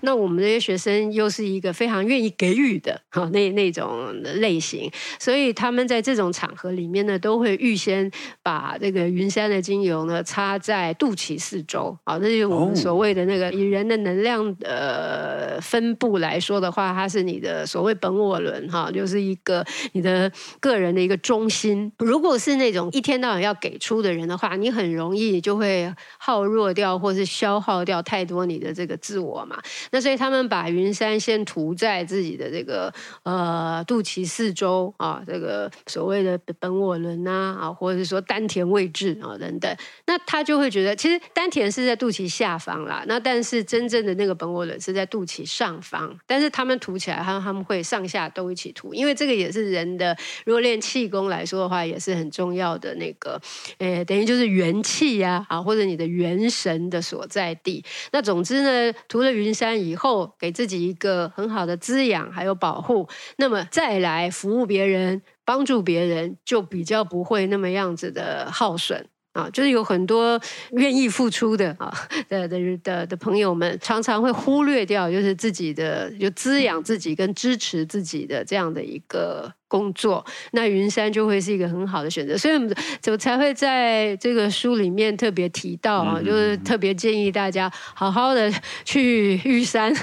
[0.01, 3.44] 那我们这些学生又是一个非常愿意给予的，好那。
[3.51, 8.09] 那种类型，所以他们在这种场合里面呢，都会预先
[8.43, 21.91] 把这个云杉的精油呢插在肚脐四周啊，这就是我们所谓的那个以人的能量呃分布来说的话，它是你的所谓本我轮哈，就是一个你的个人的一个中心。
[21.99, 29.57] 如果是那种一天到晚要给出的人的话，你很容易就会耗弱掉或是消耗掉太多你的这个自我嘛。
[29.91, 32.93] 那所以他们把云杉先涂在自己的这个
[33.23, 33.34] 呃。
[33.35, 39.75] 呃，肚脐四周啊，这个所谓的本我轮呐啊，或者是说丹田位置啊等等，
[40.05, 50.15] 那他就会觉得，其实丹田是在肚脐下方啦，那但是真正的那个本我轮是在肚脐上方，但是他们涂起来，他他们会上下都一起涂，因为这个也是人的，
[50.45, 53.37] 如果练气功来说的话，也是很重要的那个，
[53.79, 57.83] 诶，等于就是元气呀啊，或者你的元神的所在地。
[58.13, 63.07] 那总之呢，涂了云杉以后，给自己一个很好的滋养还有保护。
[63.37, 69.49] 那么再来服务别人、帮助别人，就比较不会那么样子的耗损啊。
[69.51, 70.39] 就是有很多
[70.71, 71.93] 愿意付出的啊
[72.29, 79.53] 的的的的朋友们，常常会忽略掉，就是自己的就滋养自己跟支持自己的这样的一个。
[79.75, 88.49] 工作，那云山就会是一个很好的选择，所以我们就才会在这个书里面特别提到啊，就是特别建议大家好好的
[88.85, 89.93] 去玉山，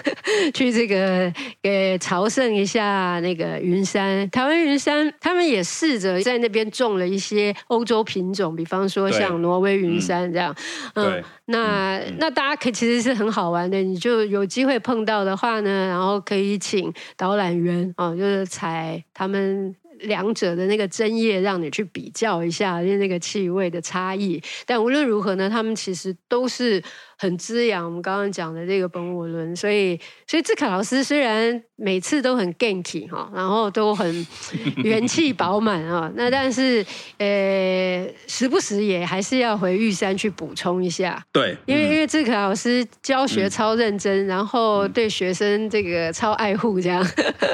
[0.52, 4.28] 去这个给朝圣一下那个云山。
[4.28, 10.54] 台湾云山，他们也试着在那边种了一些欧洲品种，比方说像挪威云山这样。
[10.94, 19.74] 嗯，那那大家可以其实是很好玩的，你就有机会碰到的话呢，然后可以请导览员啊，就是采他们。
[20.02, 24.42] 两者的那个针叶，让你去比较一下，那个气味的差异。
[24.66, 26.82] 但无论如何呢，他们其实都是。
[27.22, 29.96] 很滋养，我们刚刚讲的这个本我轮，所以
[30.26, 34.26] 所以志凯老师虽然每次都很 ganky 哈，然后都很
[34.82, 36.84] 元气饱满啊，那但是
[37.18, 41.24] 呃时不时也还是要回玉山去补充一下。
[41.30, 47.06] 对，因为因为志凯老师教学超认真，嗯、然后对学生这个超爱护这样。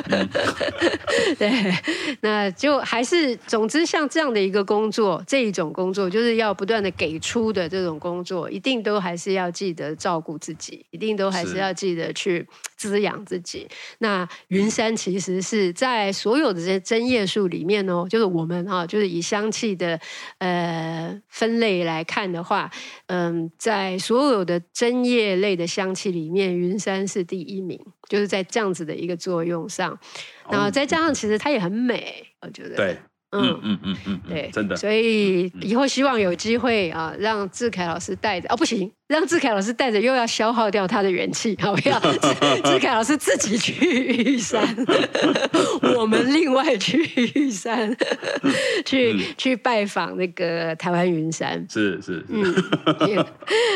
[0.09, 0.27] 嗯、
[1.39, 1.53] 对，
[2.23, 9.53] 那就还是总之像这样的一个工作，这一种工作就是要不断的给出的这种工作，一定都还是要。
[9.59, 12.47] 记得照顾自己，一定都还是要记得去
[12.77, 13.67] 滋养自己。
[13.99, 19.99] 那云杉其实是在所有的这些针叶树里面哦，就是我们哈，就是以香气的
[20.39, 22.71] 呃分类来看的话，
[23.07, 27.77] 嗯，在所有的针叶类的香气里面，云杉是第一名，
[28.09, 29.99] 就是在这样子的一个作用上。
[30.49, 32.77] 然后再加上，其实它也很美，我觉得。
[32.77, 32.97] 对。
[33.31, 34.77] 嗯嗯嗯嗯，对，真的。
[34.77, 41.99] 所以以后希望有机会啊，让志凯老师带着哦，不行，让志凯老师带着又要消耗掉他的元气， 好不要？
[42.65, 44.63] 志凯老师自己去玉山，
[45.97, 46.99] 我们另外去
[47.35, 47.95] 玉山，
[48.87, 51.67] 去去拜访那个台湾云山。
[51.71, 52.55] 是是，嗯。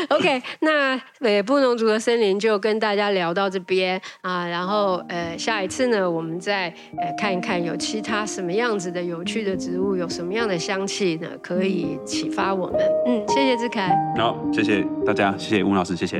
[0.09, 11.27] OK，那呃，布农族的森林就跟大家聊到这边啊，然后呃，下一次呢，我们再呃看一看有其他什么样子的有趣的植物有什么样的香气呢？
[11.41, 12.79] 可以启发我们。
[13.07, 13.91] 嗯，谢谢志凯。
[14.17, 16.17] 好，谢谢大家，谢谢吴老师，谢谢。